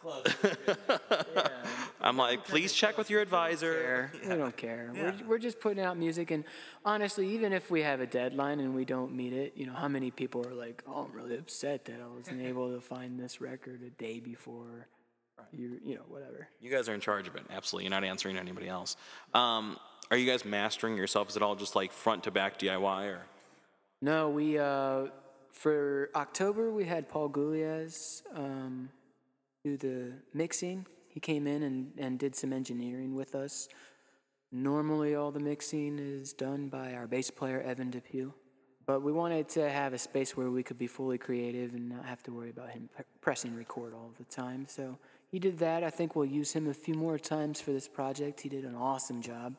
I'm 2.00 2.16
like, 2.16 2.44
please 2.46 2.72
check 2.72 2.96
with 2.96 3.10
your 3.10 3.20
advisor. 3.20 4.10
We 4.22 4.28
don't 4.28 4.56
care. 4.56 4.90
We're, 4.94 5.14
we're 5.26 5.38
just 5.38 5.60
putting 5.60 5.84
out 5.84 5.98
music, 5.98 6.30
and 6.30 6.44
honestly, 6.84 7.28
even 7.34 7.52
if 7.52 7.70
we 7.70 7.82
have 7.82 8.00
a 8.00 8.06
deadline 8.06 8.60
and 8.60 8.74
we 8.74 8.86
don't 8.86 9.12
meet 9.14 9.32
it, 9.34 9.52
you 9.56 9.66
know, 9.66 9.74
how 9.74 9.88
many 9.88 10.10
people 10.10 10.46
are 10.46 10.54
like, 10.54 10.82
"Oh, 10.86 11.08
I'm 11.10 11.12
really 11.16 11.36
upset 11.36 11.84
that 11.86 12.00
I 12.00 12.06
wasn't 12.06 12.40
able 12.40 12.72
to 12.72 12.80
find 12.80 13.20
this 13.20 13.40
record 13.40 13.82
a 13.82 13.90
day 13.90 14.20
before." 14.20 14.86
You, 15.52 15.78
you 15.84 15.94
know, 15.94 16.02
whatever. 16.08 16.48
You 16.60 16.70
guys 16.70 16.88
are 16.88 16.94
in 16.94 17.00
charge 17.00 17.28
of 17.28 17.36
it. 17.36 17.42
Absolutely. 17.50 17.84
You're 17.84 17.90
not 17.90 18.04
answering 18.04 18.34
to 18.34 18.40
anybody 18.40 18.68
else. 18.68 18.96
Um, 19.34 19.76
are 20.10 20.16
you 20.16 20.30
guys 20.30 20.44
mastering 20.44 20.96
yourself? 20.96 21.30
Is 21.30 21.36
it 21.36 21.42
all 21.42 21.56
just 21.56 21.76
like 21.76 21.92
front 21.92 22.24
to 22.24 22.30
back 22.30 22.58
DIY 22.58 23.06
or? 23.08 23.20
No, 24.00 24.30
we 24.30 24.58
uh, 24.58 25.06
for 25.52 26.10
October 26.14 26.70
we 26.70 26.84
had 26.84 27.08
Paul 27.08 27.28
Gulias 27.28 28.22
um, 28.34 28.90
do 29.64 29.76
the 29.76 30.12
mixing. 30.32 30.86
He 31.08 31.20
came 31.20 31.46
in 31.46 31.62
and, 31.62 31.92
and 31.98 32.18
did 32.18 32.36
some 32.36 32.52
engineering 32.52 33.14
with 33.14 33.34
us. 33.34 33.68
Normally, 34.50 35.14
all 35.14 35.30
the 35.30 35.40
mixing 35.40 35.98
is 35.98 36.32
done 36.32 36.68
by 36.68 36.94
our 36.94 37.06
bass 37.06 37.30
player 37.30 37.60
Evan 37.60 37.90
Depew, 37.90 38.32
but 38.86 39.02
we 39.02 39.12
wanted 39.12 39.48
to 39.50 39.68
have 39.68 39.92
a 39.92 39.98
space 39.98 40.36
where 40.36 40.50
we 40.50 40.62
could 40.62 40.78
be 40.78 40.86
fully 40.86 41.18
creative 41.18 41.74
and 41.74 41.88
not 41.88 42.06
have 42.06 42.22
to 42.22 42.32
worry 42.32 42.48
about 42.48 42.70
him 42.70 42.88
p- 42.96 43.04
pressing 43.20 43.54
record 43.54 43.92
all 43.92 44.10
the 44.16 44.24
time. 44.24 44.64
So 44.66 44.96
he 45.30 45.38
did 45.38 45.58
that. 45.58 45.84
I 45.84 45.90
think 45.90 46.16
we'll 46.16 46.24
use 46.24 46.52
him 46.52 46.68
a 46.68 46.74
few 46.74 46.94
more 46.94 47.18
times 47.18 47.60
for 47.60 47.72
this 47.72 47.86
project. 47.86 48.40
He 48.40 48.48
did 48.48 48.64
an 48.64 48.74
awesome 48.74 49.20
job. 49.20 49.56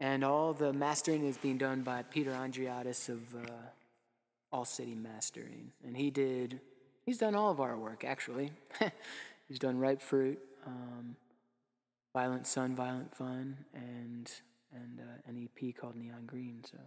And 0.00 0.24
all 0.24 0.52
the 0.52 0.72
mastering 0.72 1.24
is 1.24 1.36
being 1.36 1.58
done 1.58 1.82
by 1.82 2.02
Peter 2.02 2.30
Andriatis 2.30 3.08
of 3.08 3.22
uh, 3.34 3.48
All 4.52 4.64
City 4.64 4.94
Mastering. 4.94 5.72
And 5.84 5.96
he 5.96 6.10
did, 6.10 6.60
he's 7.06 7.18
done 7.18 7.34
all 7.34 7.50
of 7.50 7.60
our 7.60 7.76
work, 7.76 8.04
actually. 8.04 8.52
he's 9.48 9.58
done 9.58 9.78
Ripe 9.78 10.02
Fruit, 10.02 10.38
um, 10.66 11.16
Violent 12.12 12.46
Sun, 12.46 12.76
Violent 12.76 13.14
Fun, 13.16 13.56
and, 13.74 14.30
and 14.72 15.00
uh, 15.00 15.28
an 15.28 15.48
EP 15.48 15.74
called 15.76 15.96
Neon 15.96 16.26
Green. 16.26 16.62
So 16.70 16.78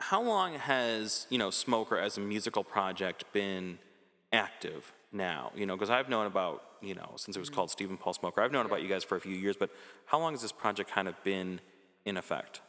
How 0.00 0.22
long 0.22 0.54
has 0.54 1.26
you 1.30 1.38
know 1.38 1.50
Smoker 1.50 1.98
as 1.98 2.16
a 2.16 2.20
musical 2.20 2.64
project 2.64 3.24
been 3.32 3.78
active 4.32 4.92
now? 5.12 5.52
You 5.54 5.66
know, 5.66 5.76
because 5.76 5.90
I've 5.90 6.08
known 6.08 6.26
about 6.26 6.62
you 6.80 6.94
know 6.94 7.12
since 7.16 7.36
it 7.36 7.40
was 7.40 7.50
mm. 7.50 7.54
called 7.54 7.70
Stephen 7.70 7.96
Paul 7.96 8.14
Smoker. 8.14 8.42
I've 8.42 8.52
known 8.52 8.66
about 8.66 8.82
you 8.82 8.88
guys 8.88 9.04
for 9.04 9.16
a 9.16 9.20
few 9.20 9.34
years, 9.34 9.56
but 9.56 9.70
how 10.06 10.18
long 10.18 10.32
has 10.32 10.42
this 10.42 10.52
project 10.52 10.90
kind 10.90 11.08
of 11.08 11.22
been 11.24 11.60
in 12.04 12.16
effect? 12.16 12.60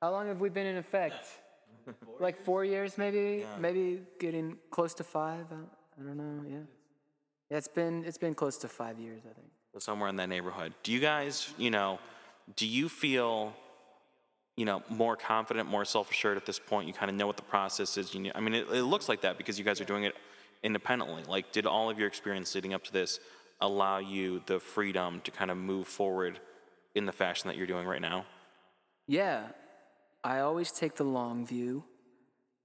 How 0.00 0.10
long 0.10 0.28
have 0.28 0.40
we 0.40 0.48
been 0.48 0.66
in 0.66 0.76
effect? 0.76 1.26
like 2.20 2.38
four 2.38 2.64
years, 2.64 2.96
maybe. 2.96 3.44
Maybe 3.58 4.00
getting 4.18 4.56
close 4.70 4.94
to 4.94 5.04
five. 5.04 5.46
I, 5.50 6.00
I 6.00 6.06
don't 6.06 6.16
know. 6.16 6.44
Yeah. 6.48 6.56
Yeah, 7.50 7.56
it's 7.56 7.68
been 7.68 8.04
it's 8.04 8.18
been 8.18 8.34
close 8.34 8.56
to 8.58 8.68
five 8.68 8.98
years, 8.98 9.22
I 9.28 9.34
think. 9.34 9.48
So 9.72 9.78
somewhere 9.78 10.08
in 10.08 10.16
that 10.16 10.28
neighborhood. 10.28 10.72
Do 10.82 10.92
you 10.92 11.00
guys, 11.00 11.52
you 11.58 11.70
know, 11.70 11.98
do 12.56 12.66
you 12.66 12.88
feel, 12.88 13.54
you 14.56 14.64
know, 14.64 14.82
more 14.88 15.16
confident, 15.16 15.68
more 15.68 15.84
self-assured 15.84 16.36
at 16.36 16.46
this 16.46 16.58
point? 16.58 16.88
You 16.88 16.94
kind 16.94 17.10
of 17.10 17.16
know 17.16 17.26
what 17.26 17.36
the 17.36 17.42
process 17.44 17.96
is. 17.96 18.14
You 18.14 18.20
know, 18.20 18.32
I 18.34 18.40
mean, 18.40 18.54
it, 18.54 18.68
it 18.72 18.82
looks 18.82 19.08
like 19.08 19.20
that 19.22 19.36
because 19.36 19.58
you 19.58 19.64
guys 19.64 19.80
are 19.80 19.84
doing 19.84 20.04
it 20.04 20.14
independently. 20.62 21.22
Like, 21.26 21.52
did 21.52 21.66
all 21.66 21.90
of 21.90 21.98
your 21.98 22.08
experience 22.08 22.54
leading 22.54 22.74
up 22.74 22.84
to 22.84 22.92
this 22.92 23.20
allow 23.60 23.98
you 23.98 24.42
the 24.46 24.58
freedom 24.58 25.20
to 25.22 25.30
kind 25.30 25.50
of 25.50 25.56
move 25.56 25.86
forward 25.86 26.40
in 26.94 27.06
the 27.06 27.12
fashion 27.12 27.48
that 27.48 27.56
you're 27.56 27.66
doing 27.66 27.86
right 27.86 28.00
now? 28.00 28.24
Yeah, 29.06 29.48
I 30.22 30.40
always 30.40 30.70
take 30.72 30.96
the 30.96 31.04
long 31.04 31.46
view, 31.46 31.84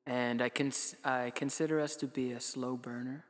and 0.05 0.41
I 0.41 0.49
cons- 0.49 0.95
I 1.03 1.31
consider 1.35 1.79
us 1.79 1.95
to 1.97 2.07
be 2.07 2.31
a 2.31 2.39
slow 2.39 2.77
burner. 2.77 3.25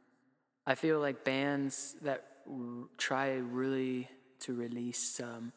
I 0.65 0.75
feel 0.75 1.00
like 1.00 1.24
bands 1.24 1.95
that 2.01 2.25
r- 2.50 2.89
try 2.98 3.36
really 3.38 4.10
to 4.41 4.53
release, 4.53 5.19
um, 5.19 5.53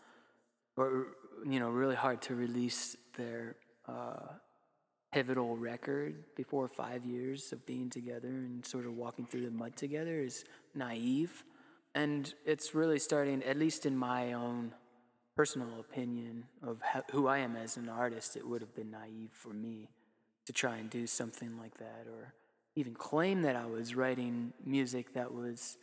or 0.77 1.17
you 1.47 1.59
know, 1.59 1.71
really 1.71 1.97
hard 1.97 2.23
to 2.23 2.35
release 2.35 2.97
their 3.17 3.57
uh, 3.87 4.35
pivotal 5.13 5.57
record 5.57 6.15
before 6.37 6.69
five 6.69 7.05
years 7.05 7.53
of 7.53 7.65
being 7.67 7.89
together 7.89 8.29
and 8.29 8.65
sort 8.65 8.87
of 8.87 8.95
walking 8.95 9.27
through 9.27 9.45
the 9.45 9.51
mud 9.51 9.77
together 9.77 10.21
is 10.21 10.45
naive, 10.75 11.45
and 11.95 12.35
it's 12.45 12.75
really 12.75 12.99
starting, 12.99 13.43
at 13.45 13.59
least 13.59 13.87
in 13.87 13.97
my 13.97 14.33
own 14.33 14.73
personal 15.35 15.81
opinion 15.81 16.45
of 16.63 16.81
how, 16.83 17.03
who 17.13 17.29
I 17.29 17.39
am 17.39 17.57
as 17.57 17.77
an 17.77 17.89
artist, 17.89 18.37
it 18.37 18.47
would 18.47 18.61
have 18.61 18.75
been 18.75 18.91
naive 18.91 19.31
for 19.33 19.51
me 19.51 19.89
to 20.47 20.53
try 20.53 20.77
and 20.77 20.91
do 20.91 21.07
something 21.07 21.59
like 21.59 21.79
that 21.79 22.07
or 22.11 22.35
even 22.75 22.95
claim 22.95 23.43
that 23.43 23.57
I 23.57 23.67
was 23.67 23.95
writing 23.95 24.53
music 24.65 25.15
that 25.15 25.33
was 25.33 25.77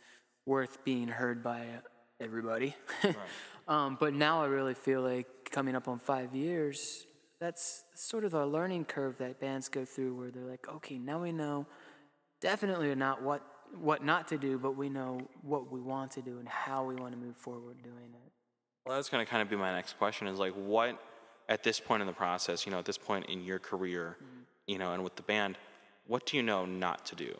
worth 0.44 0.84
being 0.84 1.08
heard 1.08 1.42
by 1.42 1.66
everybody. 2.20 2.74
um, 3.68 3.96
but 3.98 4.14
now 4.14 4.42
I 4.42 4.46
really 4.46 4.74
feel 4.74 5.02
like 5.02 5.26
coming 5.50 5.74
up 5.74 5.88
on 5.88 5.98
five 5.98 6.34
years, 6.34 7.06
that's 7.40 7.84
sort 7.94 8.24
of 8.24 8.32
the 8.32 8.46
learning 8.46 8.84
curve 8.84 9.18
that 9.18 9.40
bands 9.40 9.68
go 9.68 9.84
through 9.84 10.14
where 10.14 10.30
they're 10.30 10.44
like, 10.44 10.66
okay, 10.68 10.98
now 10.98 11.22
we 11.22 11.32
know 11.32 11.66
definitely 12.40 12.94
not 12.94 13.22
what 13.22 13.42
what 13.78 14.04
not 14.04 14.28
to 14.28 14.38
do, 14.38 14.58
but 14.58 14.76
we 14.76 14.88
know 14.88 15.20
what 15.42 15.70
we 15.70 15.80
want 15.80 16.12
to 16.12 16.22
do 16.22 16.38
and 16.38 16.48
how 16.48 16.84
we 16.84 16.94
want 16.94 17.12
to 17.12 17.18
move 17.18 17.36
forward 17.36 17.82
doing 17.82 18.14
it. 18.14 18.32
Well, 18.86 18.96
that's 18.96 19.08
going 19.08 19.24
to 19.24 19.28
kind 19.28 19.42
of 19.42 19.50
be 19.50 19.56
my 19.56 19.72
next 19.72 19.98
question 19.98 20.28
is 20.28 20.38
like, 20.38 20.52
what 20.52 21.00
at 21.48 21.64
this 21.64 21.80
point 21.80 22.00
in 22.00 22.06
the 22.06 22.12
process, 22.12 22.64
you 22.64 22.72
know, 22.72 22.78
at 22.78 22.84
this 22.84 22.98
point 22.98 23.26
in 23.26 23.42
your 23.42 23.58
career, 23.58 24.16
mm-hmm. 24.16 24.42
you 24.66 24.78
know, 24.78 24.92
and 24.92 25.02
with 25.02 25.16
the 25.16 25.22
band, 25.22 25.58
what 26.06 26.26
do 26.26 26.36
you 26.36 26.42
know 26.42 26.64
not 26.64 27.04
to 27.06 27.16
do? 27.16 27.36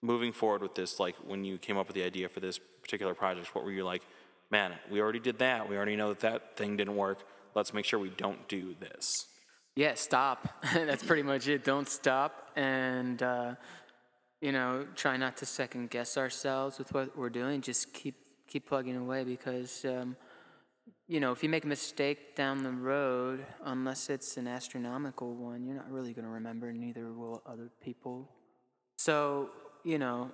Moving 0.00 0.32
forward 0.32 0.62
with 0.62 0.76
this, 0.76 1.00
like 1.00 1.16
when 1.26 1.44
you 1.44 1.58
came 1.58 1.76
up 1.76 1.88
with 1.88 1.94
the 1.94 2.04
idea 2.04 2.28
for 2.28 2.38
this 2.38 2.60
particular 2.80 3.14
project, 3.14 3.52
what 3.54 3.64
were 3.64 3.72
you 3.72 3.84
like, 3.84 4.02
man, 4.50 4.72
we 4.90 5.00
already 5.00 5.18
did 5.18 5.40
that. 5.40 5.68
We 5.68 5.76
already 5.76 5.96
know 5.96 6.10
that 6.10 6.20
that 6.20 6.56
thing 6.56 6.76
didn't 6.76 6.96
work. 6.96 7.24
Let's 7.58 7.74
make 7.74 7.84
sure 7.84 7.98
we 7.98 8.10
don't 8.10 8.46
do 8.46 8.76
this. 8.78 9.26
Yeah, 9.74 9.94
stop. 9.94 10.62
That's 10.74 11.02
pretty 11.02 11.24
much 11.24 11.48
it. 11.48 11.64
Don't 11.64 11.88
stop. 11.88 12.50
And, 12.54 13.20
uh, 13.20 13.56
you 14.40 14.52
know, 14.52 14.86
try 14.94 15.16
not 15.16 15.36
to 15.38 15.46
second 15.46 15.90
guess 15.90 16.16
ourselves 16.16 16.78
with 16.78 16.94
what 16.94 17.18
we're 17.18 17.30
doing. 17.30 17.60
Just 17.60 17.92
keep 17.92 18.14
keep 18.46 18.68
plugging 18.68 18.96
away 18.96 19.24
because, 19.24 19.84
um, 19.84 20.16
you 21.08 21.18
know, 21.18 21.32
if 21.32 21.42
you 21.42 21.48
make 21.48 21.64
a 21.64 21.66
mistake 21.66 22.36
down 22.36 22.62
the 22.62 22.70
road, 22.70 23.44
unless 23.64 24.08
it's 24.08 24.36
an 24.36 24.46
astronomical 24.46 25.34
one, 25.34 25.66
you're 25.66 25.74
not 25.74 25.90
really 25.90 26.12
going 26.12 26.24
to 26.24 26.30
remember, 26.30 26.72
neither 26.72 27.12
will 27.12 27.42
other 27.44 27.70
people. 27.82 28.30
So, 28.98 29.50
you 29.84 29.98
know, 29.98 30.30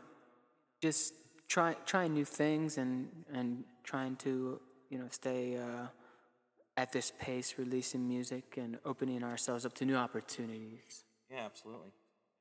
just 0.82 1.14
try 1.48 1.74
trying 1.86 2.12
new 2.12 2.26
things 2.26 2.76
and, 2.76 3.08
and 3.32 3.64
trying 3.82 4.16
to, 4.16 4.60
you 4.90 4.98
know, 4.98 5.06
stay 5.10 5.56
uh, 5.56 5.86
at 6.76 6.92
this 6.92 7.12
pace, 7.20 7.54
releasing 7.58 8.06
music 8.06 8.56
and 8.56 8.78
opening 8.84 9.22
ourselves 9.22 9.64
up 9.64 9.74
to 9.74 9.84
new 9.84 9.96
opportunities. 9.96 11.04
Yeah, 11.30 11.44
absolutely. 11.44 11.90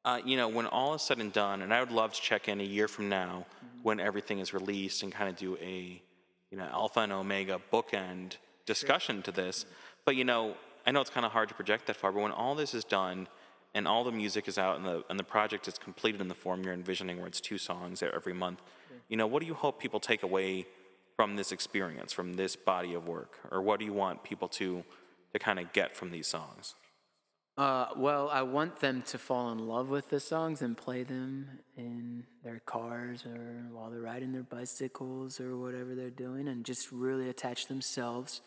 Uh, 0.05 0.19
you 0.25 0.35
know, 0.35 0.49
when 0.49 0.65
all 0.65 0.93
is 0.95 1.01
said 1.01 1.19
and 1.19 1.31
done, 1.31 1.61
and 1.61 1.73
I 1.73 1.79
would 1.79 1.91
love 1.91 2.13
to 2.13 2.21
check 2.21 2.49
in 2.49 2.59
a 2.59 2.63
year 2.63 2.87
from 2.87 3.07
now 3.07 3.45
when 3.83 3.99
everything 3.99 4.39
is 4.39 4.53
released 4.53 5.01
and 5.03 5.13
kind 5.13 5.29
of 5.29 5.37
do 5.37 5.57
a, 5.61 6.01
you 6.51 6.57
know, 6.57 6.65
alpha 6.65 7.01
and 7.01 7.13
omega 7.13 7.61
bookend 7.71 8.37
discussion 8.65 9.21
to 9.21 9.31
this. 9.31 9.65
But 10.03 10.15
you 10.15 10.25
know, 10.25 10.55
I 10.85 10.91
know 10.91 11.01
it's 11.01 11.09
kind 11.09 11.25
of 11.25 11.31
hard 11.31 11.47
to 11.49 11.55
project 11.55 11.87
that 11.87 11.95
far. 11.95 12.11
But 12.11 12.21
when 12.21 12.31
all 12.31 12.55
this 12.55 12.73
is 12.73 12.83
done 12.83 13.27
and 13.73 13.87
all 13.87 14.03
the 14.03 14.11
music 14.11 14.47
is 14.47 14.57
out 14.57 14.75
and 14.75 14.85
the 14.85 15.03
and 15.09 15.17
the 15.17 15.23
project 15.23 15.67
is 15.67 15.77
completed 15.77 16.19
in 16.19 16.27
the 16.27 16.35
form 16.35 16.63
you're 16.63 16.73
envisioning, 16.73 17.17
where 17.17 17.27
it's 17.27 17.39
two 17.39 17.57
songs 17.57 18.03
every 18.03 18.33
month, 18.33 18.61
you 19.07 19.15
know, 19.15 19.27
what 19.27 19.39
do 19.39 19.45
you 19.45 19.53
hope 19.53 19.79
people 19.79 20.01
take 20.01 20.23
away 20.23 20.65
from 21.15 21.36
this 21.36 21.51
experience, 21.51 22.12
from 22.12 22.36
this 22.36 22.55
body 22.55 22.93
of 22.93 23.08
work, 23.08 23.39
or 23.51 23.62
what 23.62 23.79
do 23.79 23.86
you 23.86 23.93
want 23.93 24.24
people 24.24 24.48
to 24.50 24.84
to 25.34 25.39
kind 25.39 25.60
of 25.60 25.74
get 25.74 25.96
from 25.96 26.12
these 26.12 26.27
songs? 26.27 26.75
Uh, 27.55 27.88
well, 27.96 28.29
I 28.29 28.41
want 28.41 28.79
them 28.79 29.03
to 29.03 29.17
fall 29.20 29.51
in 29.51 29.67
love 29.67 29.89
with 29.89 30.10
the 30.10 30.20
songs 30.20 30.63
and 30.63 30.75
play 30.75 31.03
them 31.03 31.60
in 31.77 32.24
their 32.43 32.60
cars 32.60 33.25
or 33.25 33.67
while 33.72 33.91
they're 33.91 34.01
riding 34.01 34.32
their 34.32 34.41
bicycles 34.41 35.39
or 35.39 35.55
whatever 35.58 35.93
they're 35.93 36.10
doing 36.10 36.48
and 36.48 36.65
just 36.65 36.91
really 36.91 37.29
attach 37.29 37.67
themselves 37.67 38.41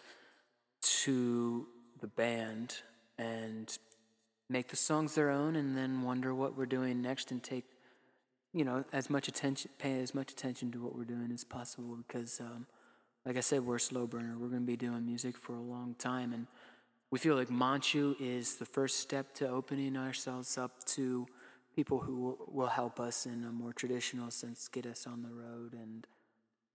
to 0.83 1.69
the 2.01 2.09
band 2.09 2.79
and 3.17 3.79
make 4.49 4.69
the 4.69 4.77
songs 4.77 5.15
their 5.15 5.31
own 5.31 5.55
and 5.55 5.77
then 5.77 6.03
wonder 6.03 6.35
what 6.35 6.57
we're 6.57 6.67
doing 6.67 7.01
next 7.01 7.31
and 7.31 7.45
take 7.45 7.65
you 8.57 8.65
know, 8.65 8.85
as 8.91 9.11
much 9.11 9.29
attention, 9.29 9.71
pay 9.79 10.01
as 10.01 10.15
much 10.15 10.33
attention 10.33 10.73
to 10.73 10.83
what 10.83 10.97
we're 10.97 11.05
doing 11.05 11.31
as 11.31 11.45
possible 11.45 11.95
because, 12.09 12.41
um, 12.41 12.67
like 13.27 13.37
I 13.37 13.41
said, 13.41 13.67
we're 13.67 13.77
a 13.77 13.81
slow 13.81 14.07
burner. 14.07 14.35
We're 14.39 14.49
going 14.49 14.63
to 14.63 14.67
be 14.67 14.79
doing 14.79 15.05
music 15.05 15.37
for 15.37 15.55
a 15.55 15.61
long 15.61 15.95
time, 15.99 16.33
and 16.33 16.47
we 17.11 17.19
feel 17.19 17.37
like 17.37 17.49
Monchu 17.49 18.17
is 18.19 18.57
the 18.57 18.65
first 18.65 19.01
step 19.01 19.35
to 19.35 19.49
opening 19.49 19.95
ourselves 19.95 20.57
up 20.57 20.83
to 20.87 21.27
people 21.75 21.99
who 21.99 22.19
will, 22.19 22.39
will 22.51 22.67
help 22.69 22.99
us 22.99 23.27
in 23.27 23.45
a 23.45 23.53
more 23.53 23.75
traditional 23.75 24.31
sense, 24.31 24.69
get 24.69 24.87
us 24.87 25.07
on 25.07 25.23
the 25.23 25.33
road 25.33 25.75
and 25.75 26.07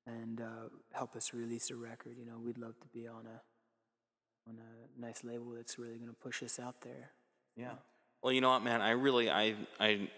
and 0.05 0.41
uh, 0.41 0.69
help 0.93 1.15
us 1.15 1.33
release 1.33 1.71
a 1.71 1.75
record. 1.75 2.15
You 2.19 2.25
know, 2.25 2.37
we'd 2.37 2.59
love 2.59 2.79
to 2.81 2.87
be 2.93 3.07
on 3.07 3.25
a 3.25 4.49
on 4.49 4.57
a 4.59 5.01
nice 5.01 5.23
label 5.23 5.53
that's 5.55 5.79
really 5.79 5.97
going 5.97 6.09
to 6.09 6.15
push 6.15 6.43
us 6.43 6.59
out 6.59 6.81
there. 6.81 7.09
Yeah. 7.55 7.73
Well, 8.21 8.33
you 8.33 8.41
know 8.41 8.51
what, 8.51 8.63
man? 8.63 8.81
I 8.81 8.91
really, 8.91 9.31
I, 9.31 9.55
I 9.79 10.09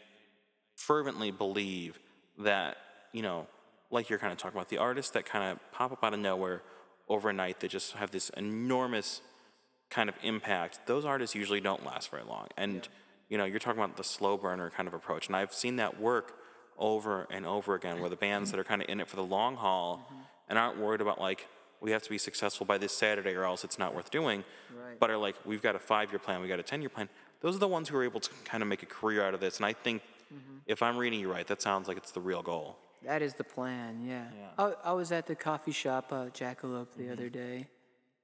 fervently 0.76 1.32
believe 1.32 2.00
that, 2.40 2.78
you 3.12 3.22
know, 3.22 3.48
like 3.92 4.10
you're 4.10 4.20
kind 4.20 4.32
of 4.32 4.40
talking 4.40 4.58
about, 4.58 4.70
the 4.70 4.78
artists 4.78 5.12
that 5.12 5.26
kind 5.26 5.52
of 5.52 5.72
pop 5.72 5.92
up 5.92 6.04
out 6.04 6.14
of 6.14 6.20
nowhere 6.20 6.64
overnight 7.10 7.60
that 7.60 7.70
just 7.70 7.94
have 7.94 8.12
this 8.12 8.30
enormous 8.32 9.22
kind 9.90 10.10
of 10.10 10.16
impact, 10.24 10.80
those 10.88 11.06
artists 11.06 11.36
usually 11.36 11.62
don't 11.62 11.86
last 11.86 12.10
very 12.10 12.24
long. 12.24 12.48
And, 12.58 12.76
yeah. 12.76 12.82
you 13.30 13.38
know, 13.38 13.46
you're 13.46 13.60
talking 13.60 13.82
about 13.82 13.98
the 13.98 14.04
slow 14.04 14.38
burner 14.38 14.72
kind 14.72 14.88
of 14.88 14.94
approach. 14.94 15.28
And 15.28 15.36
I've 15.36 15.54
seen 15.54 15.76
that 15.78 16.00
work 16.00 16.34
over 16.80 17.28
and 17.30 17.46
over 17.46 17.76
again 17.76 18.00
where 18.00 18.10
the 18.10 18.16
bands 18.16 18.50
that 18.52 18.60
are 18.60 18.64
kind 18.64 18.82
of 18.82 18.90
in 18.90 19.00
it 19.00 19.08
for 19.08 19.16
the 19.16 19.24
long 19.24 19.56
haul 19.56 19.98
mm-hmm. 20.06 20.22
and 20.50 20.58
aren't 20.58 20.80
worried 20.80 21.02
about 21.02 21.22
like, 21.22 21.48
we 21.80 21.92
have 21.92 22.02
to 22.02 22.10
be 22.10 22.18
successful 22.18 22.66
by 22.66 22.78
this 22.78 22.96
Saturday 22.96 23.34
or 23.34 23.44
else 23.44 23.64
it's 23.64 23.78
not 23.78 23.94
worth 23.94 24.10
doing, 24.10 24.44
right. 24.76 25.00
but 25.00 25.12
are 25.12 25.18
like, 25.18 25.36
we've 25.46 25.62
got 25.62 25.76
a 25.76 25.80
five 25.80 26.12
year 26.12 26.20
plan, 26.20 26.40
we've 26.40 26.50
got 26.50 26.60
a 26.60 26.64
10 26.64 26.82
year 26.82 26.90
plan. 26.90 27.10
Those 27.42 27.58
are 27.58 27.60
the 27.60 27.68
ones 27.68 27.90
who 27.90 27.98
are 27.98 28.04
able 28.04 28.22
to 28.22 28.30
kind 28.46 28.64
of 28.64 28.70
make 28.70 28.84
a 28.84 28.86
career 28.86 29.24
out 29.24 29.34
of 29.34 29.42
this. 29.42 29.58
And 29.58 29.66
I 29.66 29.74
think 29.74 30.02
mm-hmm. 30.26 30.58
if 30.66 30.82
I'm 30.82 30.98
reading 30.98 31.20
you 31.20 31.32
right, 31.32 31.46
that 31.48 31.62
sounds 31.62 31.88
like 31.88 31.98
it's 31.98 32.12
the 32.12 32.22
real 32.22 32.42
goal. 32.42 32.78
That 33.06 33.22
is 33.22 33.34
the 33.34 33.44
plan, 33.44 34.02
yeah. 34.06 34.26
yeah. 34.38 34.66
I, 34.84 34.90
I 34.90 34.94
was 34.94 35.12
at 35.12 35.28
the 35.28 35.36
coffee 35.36 35.72
shop, 35.72 36.12
uh, 36.12 36.26
Jackalope, 36.26 36.94
the 36.96 37.04
mm-hmm. 37.04 37.14
other 37.14 37.30
day. 37.30 37.68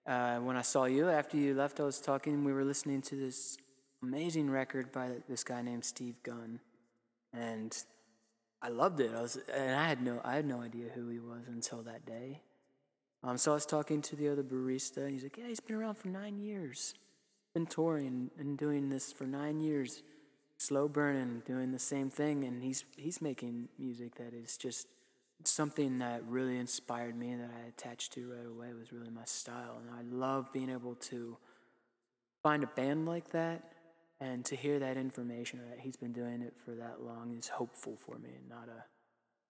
Uh, 0.07 0.37
when 0.37 0.55
I 0.55 0.61
saw 0.61 0.85
you, 0.85 1.09
after 1.09 1.37
you 1.37 1.53
left, 1.53 1.79
I 1.79 1.83
was 1.83 1.99
talking, 1.99 2.43
we 2.43 2.53
were 2.53 2.63
listening 2.63 3.01
to 3.03 3.15
this 3.15 3.57
amazing 4.01 4.49
record 4.49 4.91
by 4.91 5.11
this 5.27 5.43
guy 5.43 5.61
named 5.61 5.83
Steve 5.83 6.21
Gunn. 6.23 6.59
And 7.33 7.77
I 8.61 8.69
loved 8.69 8.99
it. 8.99 9.11
I 9.15 9.21
was, 9.21 9.37
and 9.53 9.75
I 9.75 9.87
had 9.87 10.01
no, 10.01 10.21
I 10.23 10.35
had 10.35 10.45
no 10.45 10.61
idea 10.61 10.87
who 10.95 11.09
he 11.09 11.19
was 11.19 11.47
until 11.47 11.81
that 11.83 12.05
day. 12.05 12.41
Um, 13.23 13.37
so 13.37 13.51
I 13.51 13.55
was 13.55 13.65
talking 13.65 14.01
to 14.03 14.15
the 14.15 14.29
other 14.29 14.43
barista, 14.43 14.97
and 14.97 15.11
he's 15.11 15.23
like, 15.23 15.37
"Yeah, 15.37 15.47
he's 15.47 15.59
been 15.59 15.75
around 15.75 15.95
for 15.95 16.07
nine 16.07 16.39
years, 16.39 16.93
been 17.53 17.65
touring 17.65 18.31
and 18.37 18.57
doing 18.57 18.89
this 18.89 19.11
for 19.11 19.25
nine 19.25 19.59
years, 19.59 20.03
slow 20.59 20.87
burning, 20.87 21.41
doing 21.45 21.71
the 21.71 21.79
same 21.79 22.09
thing, 22.09 22.43
and 22.43 22.61
he's 22.61 22.83
he's 22.97 23.21
making 23.21 23.69
music 23.79 24.15
that 24.15 24.33
is 24.33 24.57
just 24.57 24.87
something 25.45 25.99
that 25.99 26.21
really 26.27 26.57
inspired 26.57 27.17
me 27.17 27.33
that 27.33 27.49
I 27.49 27.67
attached 27.69 28.13
to 28.13 28.29
right 28.29 28.45
away. 28.45 28.73
Was 28.77 28.93
really 28.93 29.09
my 29.09 29.25
style, 29.25 29.81
and 29.81 29.89
I 29.89 30.15
love 30.15 30.53
being 30.53 30.69
able 30.69 30.95
to 30.95 31.37
find 32.43 32.63
a 32.63 32.67
band 32.67 33.07
like 33.07 33.31
that." 33.31 33.73
And 34.21 34.43
to 34.45 34.55
hear 34.57 34.79
that 34.79 34.97
information 34.97 35.61
that 35.69 35.79
he's 35.79 35.95
been 35.95 36.11
doing 36.11 36.41
it 36.41 36.53
for 36.65 36.71
that 36.71 37.01
long 37.01 37.33
is 37.37 37.47
hopeful 37.47 37.95
for 37.95 38.19
me, 38.19 38.31
and 38.37 38.49
not 38.49 38.67
a 38.67 38.83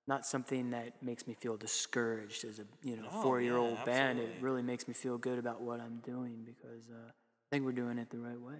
not 0.08 0.26
something 0.28 0.70
that 0.72 1.02
makes 1.02 1.28
me 1.28 1.34
feel 1.34 1.58
discouraged 1.58 2.46
as 2.46 2.60
a 2.60 2.66
you 2.84 2.96
know 2.96 3.08
oh, 3.12 3.22
four 3.24 3.42
year 3.42 3.58
old 3.58 3.78
yeah, 3.80 3.86
band. 3.86 4.20
It 4.20 4.30
really 4.42 4.62
makes 4.62 4.88
me 4.88 4.94
feel 4.94 5.18
good 5.18 5.40
about 5.40 5.62
what 5.62 5.80
I'm 5.80 6.02
doing 6.06 6.46
because 6.46 6.90
uh, 6.92 7.10
I 7.10 7.46
think 7.52 7.66
we're 7.66 7.72
doing 7.72 7.98
it 7.98 8.12
the 8.12 8.20
right 8.20 8.40
way. 8.40 8.60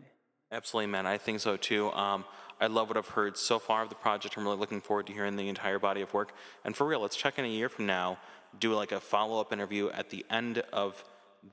Absolutely, 0.52 0.92
man. 0.92 1.06
I 1.06 1.18
think 1.18 1.40
so 1.40 1.58
too. 1.58 1.92
Um, 1.92 2.26
I 2.60 2.68
love 2.68 2.90
what 2.90 2.98
I've 2.98 3.10
heard 3.10 3.38
so 3.38 3.60
far 3.60 3.84
of 3.84 3.90
the 3.90 3.96
project. 3.96 4.36
I'm 4.36 4.44
really 4.44 4.58
looking 4.58 4.82
forward 4.82 5.08
to 5.08 5.14
hearing 5.14 5.36
the 5.36 5.48
entire 5.48 5.80
body 5.80 6.02
of 6.02 6.14
work. 6.14 6.34
And 6.66 6.76
for 6.76 6.86
real, 6.86 7.00
let's 7.02 7.16
check 7.16 7.40
in 7.40 7.46
a 7.46 7.50
year 7.50 7.70
from 7.70 7.86
now, 7.86 8.18
do 8.60 8.74
like 8.74 8.92
a 8.92 9.00
follow 9.00 9.40
up 9.40 9.54
interview 9.54 9.90
at 9.92 10.10
the 10.10 10.26
end 10.30 10.60
of 10.74 11.04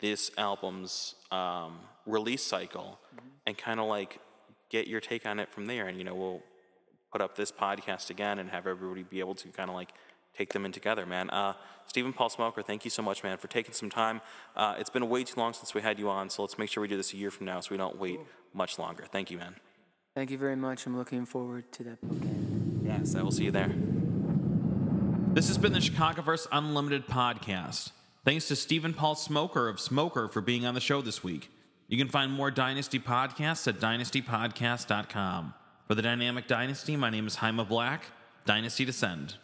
this 0.01 0.31
album's 0.37 1.15
um, 1.31 1.79
release 2.07 2.43
cycle, 2.43 2.99
mm-hmm. 3.15 3.27
and 3.47 3.59
kind 3.59 3.79
of 3.79 3.87
like 3.87 4.19
get 4.69 4.89
your 4.89 5.01
take 5.01 5.27
on 5.27 5.39
it 5.39 5.53
from 5.53 5.67
there. 5.67 5.87
And 5.87 5.99
you 5.99 6.05
know, 6.05 6.15
we'll 6.15 6.43
put 7.13 7.21
up 7.21 7.37
this 7.37 7.53
podcast 7.53 8.11
again 8.11 8.39
and 8.39 8.51
have 8.51 8.67
everybody 8.67 9.03
be 9.05 9.21
able 9.21 9.35
to 9.37 9.49
kind 9.49 9.71
of 9.71 9.77
like 9.77 9.91
take 10.37 10.53
them 10.53 10.65
in 10.65 10.73
together, 10.73 11.07
man. 11.07 11.31
Uh, 11.31 11.53
Stephen 11.87 12.13
Paul 12.13 12.29
Smoker, 12.29 12.63
thank 12.63 12.85
you 12.85 12.91
so 12.91 13.03
much, 13.03 13.23
man, 13.23 13.39
for 13.39 13.47
taking 13.47 13.73
some 13.73 13.89
time. 13.89 14.21
Uh, 14.57 14.75
it's 14.79 14.91
been 14.91 15.09
way 15.09 15.23
too 15.23 15.39
long 15.39 15.53
since 15.53 15.73
we 15.73 15.81
had 15.81 15.99
you 15.99 16.11
on, 16.11 16.29
so 16.31 16.43
let's 16.43 16.59
make 16.59 16.69
sure 16.69 16.81
we 16.81 16.89
do 16.89 16.97
this 16.97 17.13
a 17.15 17.17
year 17.17 17.31
from 17.31 17.47
now 17.47 17.61
so 17.61 17.69
we 17.71 17.77
don't 17.77 17.97
wait 17.97 18.19
much 18.57 18.79
longer. 18.79 19.05
Thank 19.11 19.31
you, 19.31 19.39
man. 19.39 19.57
Thank 20.15 20.31
you 20.31 20.39
very 20.39 20.57
much. 20.57 20.87
I'm 20.87 20.97
looking 20.97 21.27
forward 21.27 21.71
to 21.73 21.85
that 21.85 22.01
book. 22.01 22.29
Yes, 22.83 23.15
I 23.15 23.23
will 23.23 23.31
see 23.31 23.45
you 23.45 23.51
there. 23.51 23.71
This 25.35 25.49
has 25.49 25.59
been 25.59 25.75
the 25.75 25.81
Chicagoverse 25.81 26.47
Unlimited 26.51 27.07
podcast. 27.07 27.91
Thanks 28.25 28.49
to 28.49 28.57
Stephen 28.57 28.95
Paul 28.95 29.15
Smoker 29.15 29.69
of 29.69 29.79
Smoker 29.79 30.27
for 30.29 30.41
being 30.41 30.65
on 30.65 30.75
the 30.75 30.81
show 30.81 31.03
this 31.03 31.23
week. 31.23 31.51
You 31.89 31.99
can 31.99 32.09
find 32.09 32.33
more 32.33 32.51
Dynasty 32.51 32.99
podcasts 32.99 33.69
at 33.69 33.77
dynastypodcast.com. 33.77 35.55
For 35.87 35.95
the 35.95 36.03
Dynamic 36.03 36.49
Dynasty, 36.49 36.97
my 36.97 37.11
name 37.11 37.27
is 37.27 37.37
Jaime 37.37 37.65
Black. 37.65 38.07
Dynasty 38.47 38.85
Descend. 38.85 39.35